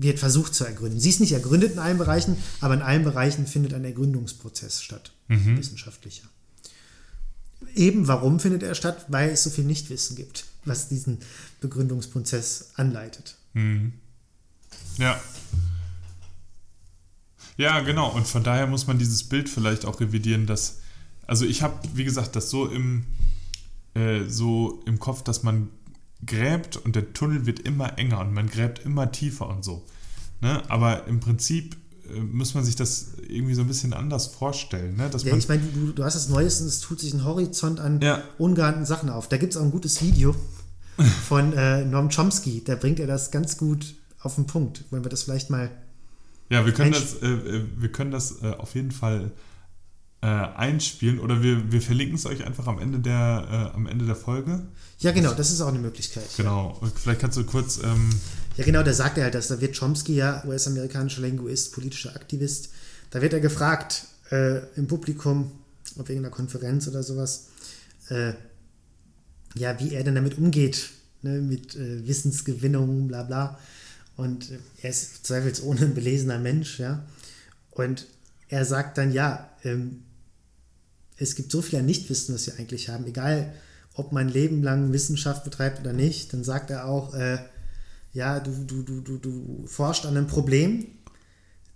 [0.00, 1.00] wird versucht zu ergründen.
[1.00, 5.12] Sie ist nicht ergründet in allen Bereichen, aber in allen Bereichen findet ein Ergründungsprozess statt,
[5.26, 5.58] mhm.
[5.58, 6.28] wissenschaftlicher.
[7.74, 9.06] Eben warum findet er statt?
[9.08, 11.18] Weil es so viel Nichtwissen gibt, was diesen
[11.60, 13.34] Begründungsprozess anleitet.
[13.54, 13.94] Mhm.
[14.98, 15.20] Ja,
[17.58, 18.08] ja, genau.
[18.10, 20.78] Und von daher muss man dieses Bild vielleicht auch revidieren, dass,
[21.26, 23.04] also ich habe, wie gesagt, das so im,
[23.94, 25.68] äh, so im Kopf, dass man
[26.24, 29.84] gräbt und der Tunnel wird immer enger und man gräbt immer tiefer und so.
[30.40, 30.62] Ne?
[30.70, 31.76] Aber im Prinzip
[32.08, 34.96] äh, muss man sich das irgendwie so ein bisschen anders vorstellen.
[34.96, 35.10] Ne?
[35.10, 37.80] Dass ja, ich meine, du, du hast das Neueste und es tut sich ein Horizont
[37.80, 38.22] an ja.
[38.38, 39.28] ungeahnten Sachen auf.
[39.28, 40.34] Da gibt es auch ein gutes Video
[41.28, 44.84] von äh, Noam Chomsky, da bringt er das ganz gut auf den Punkt.
[44.90, 45.70] Wollen wir das vielleicht mal
[46.50, 49.32] ja, wir können das, äh, äh, wir können das äh, auf jeden Fall
[50.20, 54.06] äh, einspielen oder wir, wir verlinken es euch einfach am Ende, der, äh, am Ende
[54.06, 54.66] der Folge.
[54.98, 56.24] Ja, genau, das ist auch eine Möglichkeit.
[56.36, 57.78] Genau, und vielleicht kannst du kurz.
[57.82, 58.10] Ähm
[58.56, 62.70] ja, genau, da sagt er halt, dass da wird Chomsky ja US-amerikanischer Linguist, politischer Aktivist.
[63.10, 65.52] Da wird er gefragt äh, im Publikum,
[65.98, 67.46] auf irgendeiner Konferenz oder sowas,
[69.54, 70.90] ja, wie er denn damit umgeht,
[71.20, 73.58] ne, mit Wissensgewinnung, bla bla.
[74.18, 74.50] Und
[74.82, 77.06] er ist zweifelsohne ein belesener Mensch, ja.
[77.70, 78.08] Und
[78.48, 80.02] er sagt dann, ja, ähm,
[81.16, 83.54] es gibt so viel an Nichtwissen, was wir eigentlich haben, egal
[83.94, 87.38] ob man Leben lang Wissenschaft betreibt oder nicht, dann sagt er auch, äh,
[88.12, 90.88] ja, du, du, du, du, du forscht an einem Problem,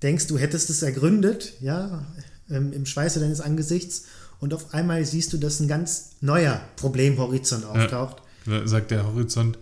[0.02, 2.12] denkst, du hättest es ergründet, ja,
[2.50, 4.06] ähm, im Schweiße deines Angesichts,
[4.40, 8.16] und auf einmal siehst du, dass ein ganz neuer Problemhorizont auftaucht.
[8.46, 9.58] Ja, sagt der Horizont,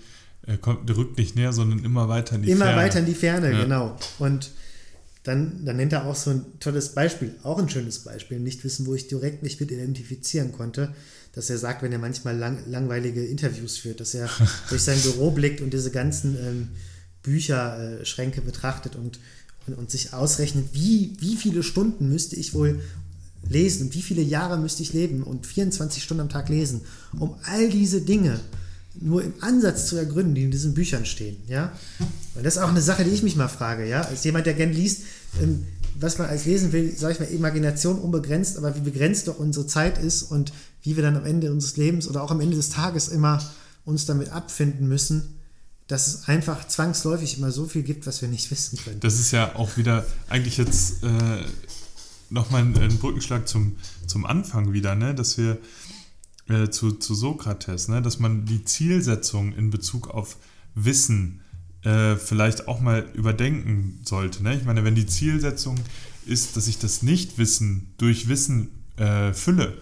[0.51, 2.72] er kommt, der rückt nicht näher, sondern immer weiter in die immer Ferne.
[2.72, 3.62] Immer weiter in die Ferne, ja.
[3.62, 3.96] genau.
[4.18, 4.51] Und
[5.22, 8.86] dann, dann nennt er auch so ein tolles Beispiel, auch ein schönes Beispiel, nicht wissen,
[8.86, 10.92] wo ich direkt mich mit identifizieren konnte,
[11.34, 14.28] dass er sagt, wenn er manchmal lang, langweilige Interviews führt, dass er
[14.70, 16.68] durch sein Büro blickt und diese ganzen ähm,
[17.22, 19.20] Bücherschränke betrachtet und,
[19.68, 22.80] und, und, sich ausrechnet, wie, wie viele Stunden müsste ich wohl
[23.48, 26.80] lesen und wie viele Jahre müsste ich leben und 24 Stunden am Tag lesen,
[27.16, 28.40] um all diese Dinge
[28.99, 31.36] nur im Ansatz zu ergründen, die in diesen Büchern stehen.
[31.49, 31.72] Ja?
[32.34, 33.88] Und das ist auch eine Sache, die ich mich mal frage.
[33.88, 34.03] Ja?
[34.03, 35.03] Als jemand, der gern liest,
[35.41, 35.66] ähm,
[35.99, 39.66] was man als lesen will, sage ich mal, Imagination unbegrenzt, aber wie begrenzt doch unsere
[39.66, 42.70] Zeit ist und wie wir dann am Ende unseres Lebens oder auch am Ende des
[42.70, 43.43] Tages immer
[43.84, 45.36] uns damit abfinden müssen,
[45.88, 49.01] dass es einfach zwangsläufig immer so viel gibt, was wir nicht wissen können.
[49.01, 51.45] Das ist ja auch wieder eigentlich jetzt äh,
[52.30, 53.76] nochmal ein, ein Brückenschlag zum,
[54.07, 55.14] zum Anfang wieder, ne?
[55.14, 55.59] dass wir
[56.51, 58.03] äh, zu, zu Sokrates, ne?
[58.03, 60.36] dass man die Zielsetzung in Bezug auf
[60.74, 61.40] Wissen
[61.82, 64.42] äh, vielleicht auch mal überdenken sollte.
[64.42, 64.57] Ne?
[64.57, 65.76] Ich meine, wenn die Zielsetzung
[66.26, 69.78] ist, dass ich das Nichtwissen durch Wissen äh, fülle,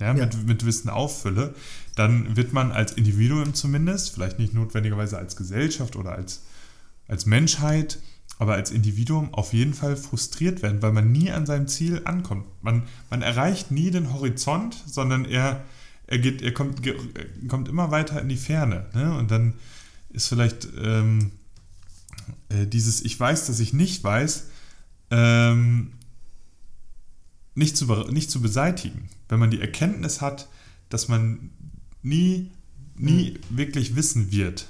[0.00, 0.26] ja, ja.
[0.26, 1.54] Mit, mit Wissen auffülle,
[1.94, 6.42] dann wird man als Individuum zumindest, vielleicht nicht notwendigerweise als Gesellschaft oder als,
[7.06, 7.98] als Menschheit,
[8.38, 12.46] aber als Individuum auf jeden Fall frustriert werden, weil man nie an seinem Ziel ankommt.
[12.62, 15.64] Man, man erreicht nie den Horizont, sondern er
[16.12, 16.82] er geht, er kommt,
[17.48, 18.84] kommt immer weiter in die Ferne.
[18.92, 19.16] Ne?
[19.16, 19.54] Und dann
[20.10, 21.32] ist vielleicht ähm,
[22.50, 24.48] äh, dieses Ich weiß, dass ich nicht weiß,
[25.10, 25.92] ähm,
[27.54, 29.08] nicht, zu, nicht zu beseitigen.
[29.30, 30.48] Wenn man die Erkenntnis hat,
[30.90, 31.50] dass man
[32.02, 32.50] nie,
[32.94, 33.56] nie mhm.
[33.56, 34.66] wirklich wissen wird,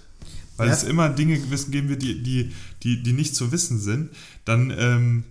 [0.57, 0.74] weil ja.
[0.74, 2.53] es immer Dinge geben wird, die, die,
[2.84, 4.11] die, die nicht zu wissen sind,
[4.45, 5.24] dann, ähm,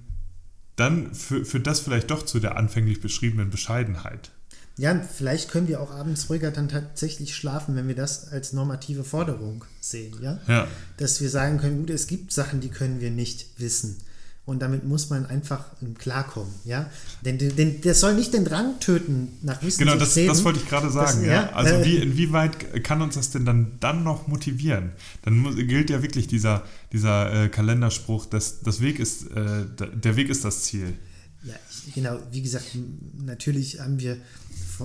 [0.75, 4.31] dann führt das vielleicht doch zu der anfänglich beschriebenen Bescheidenheit.
[4.77, 9.03] Ja, vielleicht können wir auch abends ruhiger dann tatsächlich schlafen, wenn wir das als normative
[9.03, 10.39] Forderung sehen, ja?
[10.47, 10.67] ja.
[10.97, 13.97] Dass wir sagen können, gut, es gibt Sachen, die können wir nicht wissen.
[14.43, 15.65] Und damit muss man einfach
[15.99, 16.89] klarkommen, ja.
[17.23, 20.67] Denn, denn das soll nicht den Drang töten nach Wissen Genau, das, das wollte ich
[20.67, 21.51] gerade sagen, das, ja.
[21.51, 24.93] Also äh, wie, inwieweit kann uns das denn dann, dann noch motivieren?
[25.21, 30.15] Dann muss, gilt ja wirklich dieser, dieser äh, Kalenderspruch, dass das Weg ist, äh, der
[30.15, 30.95] Weg ist das Ziel.
[31.43, 31.55] Ja,
[31.93, 32.77] genau, wie gesagt,
[33.23, 34.17] natürlich haben wir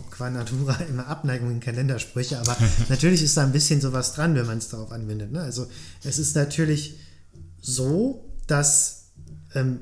[0.03, 2.57] qua Natura immer Abneigung in Kalendersprüche, aber
[2.89, 5.33] natürlich ist da ein bisschen sowas dran, wenn man es darauf anwendet.
[5.33, 5.41] Ne?
[5.41, 5.67] Also
[6.05, 6.97] es ist natürlich
[7.61, 9.11] so, dass
[9.55, 9.81] ähm,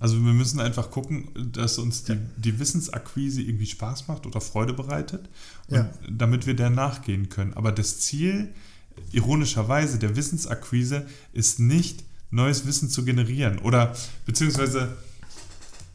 [0.00, 4.74] also wir müssen einfach gucken, dass uns die, die Wissensakquise irgendwie Spaß macht oder Freude
[4.74, 5.30] bereitet,
[5.68, 5.88] ja.
[6.10, 7.54] damit wir der nachgehen können.
[7.54, 8.52] Aber das Ziel,
[9.12, 13.94] ironischerweise, der Wissensakquise ist nicht, neues Wissen zu generieren oder
[14.26, 14.96] beziehungsweise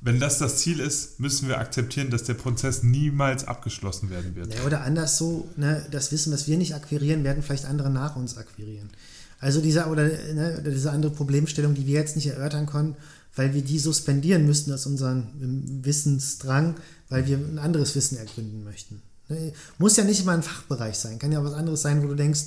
[0.02, 4.54] wenn das das Ziel ist, müssen wir akzeptieren, dass der Prozess niemals abgeschlossen werden wird.
[4.54, 8.16] Ja, oder anders so, ne, das Wissen, was wir nicht akquirieren, werden vielleicht andere nach
[8.16, 8.90] uns akquirieren.
[9.40, 12.96] Also diese, oder, ne, diese andere Problemstellung, die wir jetzt nicht erörtern können,
[13.36, 15.28] weil wir die suspendieren müssten aus unserem
[15.84, 16.76] Wissensdrang,
[17.10, 19.02] weil wir ein anderes Wissen ergründen möchten.
[19.28, 22.16] Ne, muss ja nicht immer ein Fachbereich sein, kann ja was anderes sein, wo du
[22.16, 22.46] denkst,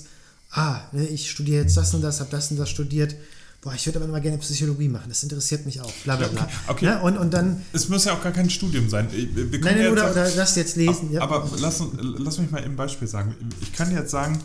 [0.52, 3.14] ah, ne, ich studiere jetzt das und das, habe das und das studiert
[3.62, 6.42] boah, ich würde aber immer gerne Psychologie machen, das interessiert mich auch, bla bla bla.
[6.42, 6.84] Okay, okay.
[6.84, 9.08] Ja, und, und dann, es muss ja auch gar kein Studium sein.
[9.10, 11.16] Nein, nein, oder, sagen, oder lass jetzt lesen.
[11.16, 11.46] Aber, ja.
[11.46, 13.34] aber lass, lass mich mal ein Beispiel sagen.
[13.62, 14.38] Ich kann jetzt sagen,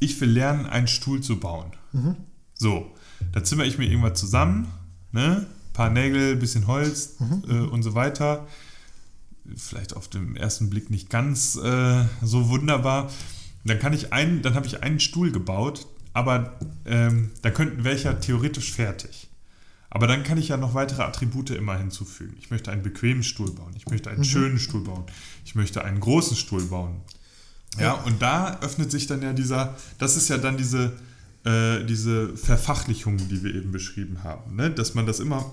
[0.00, 1.70] ich will lernen, einen Stuhl zu bauen.
[1.92, 2.16] Mhm.
[2.54, 2.90] So,
[3.32, 4.66] da zimmer ich mir irgendwas zusammen,
[5.12, 5.46] ne?
[5.72, 7.44] paar Nägel, bisschen Holz mhm.
[7.48, 8.48] äh, und so weiter.
[9.56, 13.10] Vielleicht auf den ersten Blick nicht ganz äh, so wunderbar.
[13.64, 18.20] Dann kann ich einen, dann habe ich einen Stuhl gebaut, aber ähm, da könnten welcher
[18.20, 19.28] theoretisch fertig.
[19.90, 22.36] Aber dann kann ich ja noch weitere Attribute immer hinzufügen.
[22.38, 23.74] Ich möchte einen bequemen Stuhl bauen.
[23.76, 24.24] Ich möchte einen mhm.
[24.24, 25.04] schönen Stuhl bauen.
[25.44, 27.00] Ich möchte einen großen Stuhl bauen.
[27.76, 30.92] Ja, ja, und da öffnet sich dann ja dieser, das ist ja dann diese,
[31.44, 34.70] äh, diese Verfachlichung, die wir eben beschrieben haben, ne?
[34.70, 35.52] dass man das immer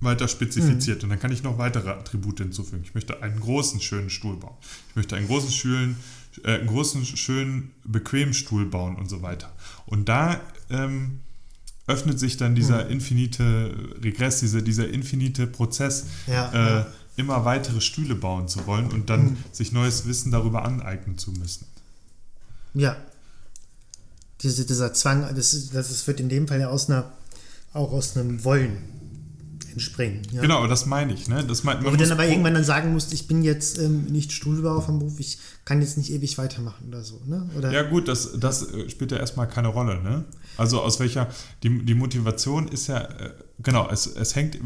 [0.00, 0.98] weiter spezifiziert.
[0.98, 1.04] Mhm.
[1.04, 2.82] Und dann kann ich noch weitere Attribute hinzufügen.
[2.84, 4.56] Ich möchte einen großen, schönen Stuhl bauen.
[4.90, 5.96] Ich möchte einen großen, schönen,
[6.44, 9.52] äh, einen großen, schönen, bequemen Stuhl bauen und so weiter.
[9.86, 11.20] Und da ähm,
[11.86, 12.90] öffnet sich dann dieser mhm.
[12.92, 16.86] infinite Regress, dieser, dieser infinite Prozess, ja, äh, ja.
[17.16, 19.36] immer weitere Stühle bauen zu wollen und dann mhm.
[19.52, 21.66] sich neues Wissen darüber aneignen zu müssen.
[22.74, 22.96] Ja.
[24.42, 27.12] Diese, dieser Zwang, das, das wird in dem Fall ja aus einer,
[27.74, 28.99] auch aus einem Wollen
[29.72, 30.22] entspringen.
[30.32, 30.40] Ja.
[30.42, 31.28] Genau, das meine ich.
[31.28, 31.44] Ne?
[31.44, 34.04] Das meint, man Wo du dann aber irgendwann dann sagen musst, ich bin jetzt ähm,
[34.04, 37.20] nicht Stuhlbauer vom Beruf, ich kann jetzt nicht ewig weitermachen oder so.
[37.26, 37.48] Ne?
[37.56, 40.02] Oder, ja gut, das, das äh, spielt ja erstmal keine Rolle.
[40.02, 40.24] Ne?
[40.56, 41.28] Also aus welcher,
[41.62, 44.58] die, die Motivation ist ja, äh, genau, es, es hängt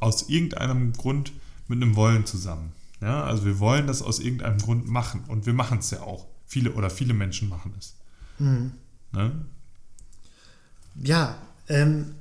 [0.00, 1.32] aus irgendeinem Grund
[1.68, 2.72] mit einem Wollen zusammen.
[3.00, 3.24] Ja?
[3.24, 6.26] Also wir wollen das aus irgendeinem Grund machen und wir machen es ja auch.
[6.46, 7.96] Viele oder viele Menschen machen es.
[8.38, 8.72] Mhm.
[9.12, 9.32] Ne?
[11.02, 11.36] Ja,
[11.68, 12.15] ähm,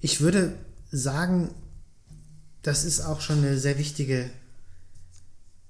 [0.00, 0.56] ich würde
[0.90, 1.50] sagen,
[2.62, 4.30] das ist auch schon eine sehr wichtige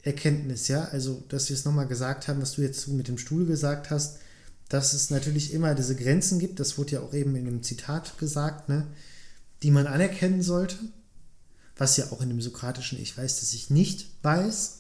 [0.03, 0.85] Erkenntnis, ja.
[0.87, 4.19] Also, dass wir es nochmal gesagt haben, was du jetzt mit dem Stuhl gesagt hast,
[4.69, 8.19] dass es natürlich immer diese Grenzen gibt, das wurde ja auch eben in dem Zitat
[8.19, 8.87] gesagt, ne,
[9.63, 10.77] die man anerkennen sollte,
[11.77, 14.79] was ja auch in dem sokratischen Ich weiß, dass ich nicht weiß,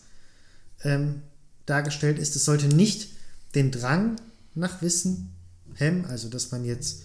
[0.85, 1.23] ähm,
[1.67, 2.37] dargestellt ist.
[2.37, 3.11] Es sollte nicht
[3.55, 4.17] den Drang
[4.55, 5.33] nach Wissen
[5.75, 7.03] hemmen, also dass man jetzt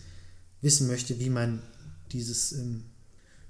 [0.62, 1.62] wissen möchte, wie man
[2.14, 2.84] dieses ähm,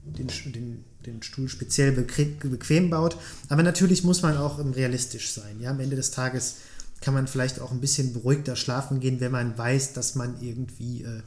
[0.04, 3.18] den, den, den Stuhl speziell bequem baut.
[3.50, 5.60] Aber natürlich muss man auch ähm, realistisch sein.
[5.60, 5.72] Ja?
[5.72, 6.58] Am Ende des Tages
[7.02, 11.04] kann man vielleicht auch ein bisschen beruhigter schlafen gehen, wenn man weiß, dass man irgendwie
[11.04, 11.22] äh,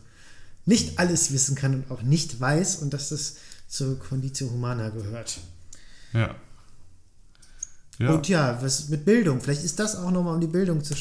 [0.67, 3.37] nicht alles wissen kann und auch nicht weiß und dass das
[3.69, 5.41] zur Conditio Humana gehört.
[6.13, 6.35] Ja.
[7.99, 8.11] Ja.
[8.11, 9.41] Und ja, was mit Bildung?
[9.41, 10.95] Vielleicht ist das auch nochmal, um die Bildung zu,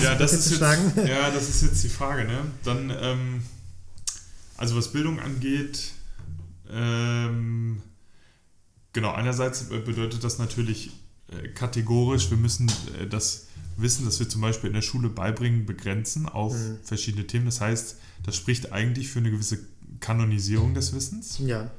[0.00, 2.24] ja, das ist jetzt, Ja, das ist jetzt die Frage.
[2.24, 2.38] Ne?
[2.62, 3.42] Dann, ähm,
[4.56, 5.92] also was Bildung angeht,
[6.70, 7.82] ähm,
[8.92, 10.90] genau, einerseits bedeutet das natürlich
[11.28, 13.46] äh, kategorisch, wir müssen äh, das
[13.76, 16.78] Wissen, das wir zum Beispiel in der Schule beibringen, begrenzen auf mhm.
[16.82, 17.44] verschiedene Themen.
[17.44, 19.58] Das heißt, das spricht eigentlich für eine gewisse
[20.00, 21.38] Kanonisierung des Wissens.
[21.38, 21.70] Ja.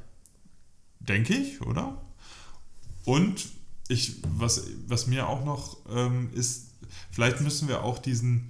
[0.99, 2.01] Denke ich, oder?
[3.03, 3.47] Und
[3.88, 6.67] ich, was, was mir auch noch ähm, ist,
[7.09, 8.49] vielleicht müssen wir auch diesen,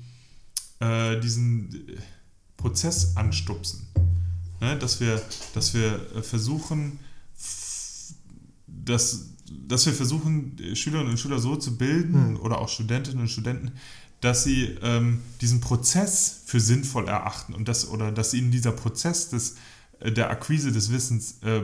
[0.79, 1.99] äh, diesen
[2.57, 3.87] Prozess anstupsen.
[4.59, 4.77] Ne?
[4.77, 5.21] Dass, wir,
[5.53, 6.99] dass wir äh, versuchen,
[8.67, 9.25] das
[9.69, 12.39] dass wir versuchen, Schülerinnen und Schüler so zu bilden Hm.
[12.41, 13.71] oder auch Studentinnen und Studenten,
[14.19, 19.29] dass sie ähm, diesen Prozess für sinnvoll erachten und das oder dass ihnen dieser Prozess
[19.29, 19.55] des,
[19.99, 21.63] äh, der Akquise des Wissens äh, äh,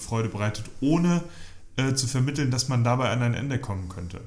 [0.00, 1.22] Freude bereitet, ohne
[1.76, 4.20] äh, zu vermitteln, dass man dabei an ein Ende kommen könnte.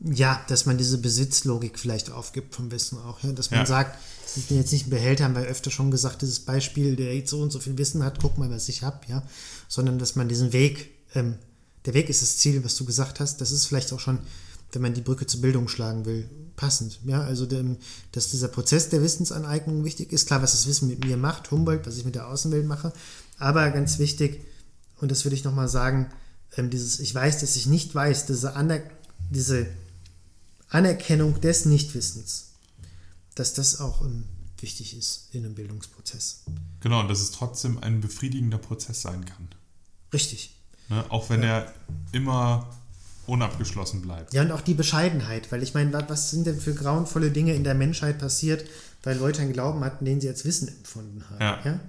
[0.00, 3.22] Ja, dass man diese Besitzlogik vielleicht aufgibt vom Wissen auch.
[3.24, 3.32] Ja?
[3.32, 3.66] Dass man Ja.
[3.66, 3.98] sagt,
[4.36, 7.30] ich bin jetzt nicht ein Behälter, haben wir öfter schon gesagt, dieses Beispiel, der jetzt
[7.30, 9.22] so und so viel Wissen hat, guck mal, was ich habe, ja.
[9.68, 11.36] Sondern dass man diesen Weg, ähm,
[11.86, 14.18] der Weg ist das Ziel, was du gesagt hast, das ist vielleicht auch schon,
[14.72, 17.00] wenn man die Brücke zur Bildung schlagen will, passend.
[17.04, 17.76] Ja, also dem,
[18.12, 20.26] dass dieser Prozess der Wissensaneignung wichtig ist.
[20.26, 22.92] Klar, was das Wissen mit mir macht, Humboldt, was ich mit der Außenwelt mache,
[23.38, 24.40] aber ganz wichtig,
[25.00, 26.10] und das würde ich nochmal sagen,
[26.56, 28.80] ähm, dieses Ich weiß, dass ich nicht weiß, diese, Aner
[29.30, 29.66] diese
[30.68, 32.53] Anerkennung des Nichtwissens,
[33.34, 34.24] dass das auch ähm,
[34.60, 36.42] wichtig ist in einem Bildungsprozess.
[36.80, 39.48] Genau, und dass es trotzdem ein befriedigender Prozess sein kann.
[40.12, 40.54] Richtig.
[40.88, 41.04] Ne?
[41.10, 41.72] Auch wenn er
[42.12, 42.68] immer
[43.26, 44.34] unabgeschlossen bleibt.
[44.34, 47.54] Ja, und auch die Bescheidenheit, weil ich meine, wa- was sind denn für grauenvolle Dinge
[47.54, 48.64] in der Menschheit passiert,
[49.02, 51.40] weil Leute einen Glauben hatten, den sie als Wissen empfunden haben.
[51.40, 51.60] Ja.
[51.64, 51.80] ja?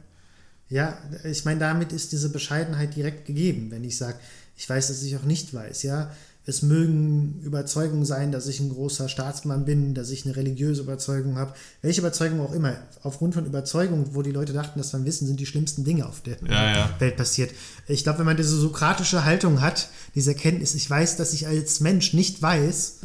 [0.68, 4.18] Ja, ich meine, damit ist diese Bescheidenheit direkt gegeben, wenn ich sage,
[4.58, 6.12] ich weiß, dass ich auch nicht weiß, ja.
[6.48, 11.38] Es mögen Überzeugungen sein, dass ich ein großer Staatsmann bin, dass ich eine religiöse Überzeugung
[11.38, 12.76] habe, welche Überzeugung auch immer.
[13.02, 16.22] Aufgrund von Überzeugungen, wo die Leute dachten, dass man wissen, sind die schlimmsten Dinge auf
[16.22, 16.96] der Ja, ja.
[17.00, 17.52] Welt passiert.
[17.88, 21.80] Ich glaube, wenn man diese sokratische Haltung hat, diese Erkenntnis, ich weiß, dass ich als
[21.80, 23.00] Mensch nicht weiß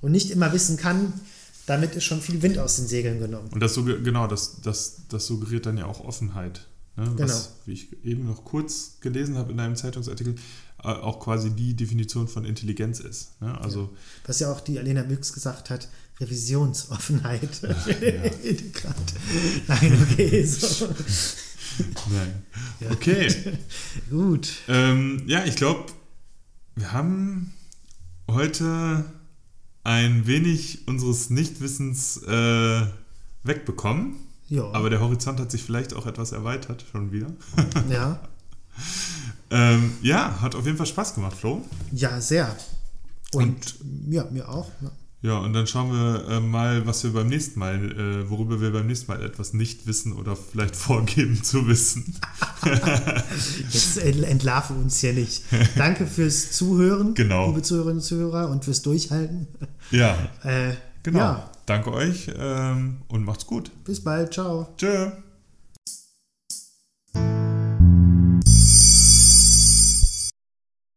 [0.00, 1.12] und nicht immer wissen kann,
[1.66, 3.50] damit ist schon viel Wind aus den Segeln genommen.
[3.52, 6.66] Und das genau, das, das, das suggeriert dann ja auch Offenheit.
[6.96, 7.04] Ne?
[7.16, 7.22] Genau.
[7.22, 10.34] Was, wie ich eben noch kurz gelesen habe in einem Zeitungsartikel,
[10.82, 13.40] auch quasi die Definition von Intelligenz ist.
[13.40, 13.58] Ne?
[13.60, 13.94] Also
[14.26, 15.88] Was ja auch die Alena Büchs gesagt hat,
[16.20, 17.62] Revisionsoffenheit.
[18.42, 19.14] Integrant.
[19.68, 20.88] Nein, okay, so.
[22.10, 22.42] nein.
[22.90, 23.34] Okay.
[24.10, 24.52] Gut.
[24.68, 25.86] ähm, ja, ich glaube,
[26.76, 27.52] wir haben
[28.30, 29.04] heute
[29.82, 32.86] ein wenig unseres Nichtwissens äh,
[33.44, 34.16] wegbekommen.
[34.48, 34.70] Ja.
[34.72, 37.32] Aber der Horizont hat sich vielleicht auch etwas erweitert, schon wieder.
[37.88, 38.20] ja.
[39.50, 41.62] Ähm, ja, hat auf jeden Fall Spaß gemacht, Flo.
[41.92, 42.54] ja, sehr.
[43.32, 43.76] Und,
[44.08, 44.70] ja, mir auch.
[44.80, 44.90] Ja.
[45.22, 47.92] Ja, und dann schauen wir äh, mal, was wir beim nächsten Mal,
[48.24, 52.14] äh, worüber wir beim nächsten Mal etwas nicht wissen oder vielleicht vorgeben zu wissen.
[53.70, 55.44] Jetzt ent- entlarve uns hier nicht.
[55.76, 57.48] Danke fürs Zuhören, Genau.
[57.48, 59.46] liebe Zuhörerinnen und Zuhörer, und fürs Durchhalten.
[59.90, 60.72] Ja, Äh,
[61.02, 61.18] genau.
[61.18, 63.70] Ja, Danke euch ähm, und macht's gut.
[63.84, 64.32] bis bald.
[64.32, 64.68] Ciao.
[64.78, 65.10] Tschö.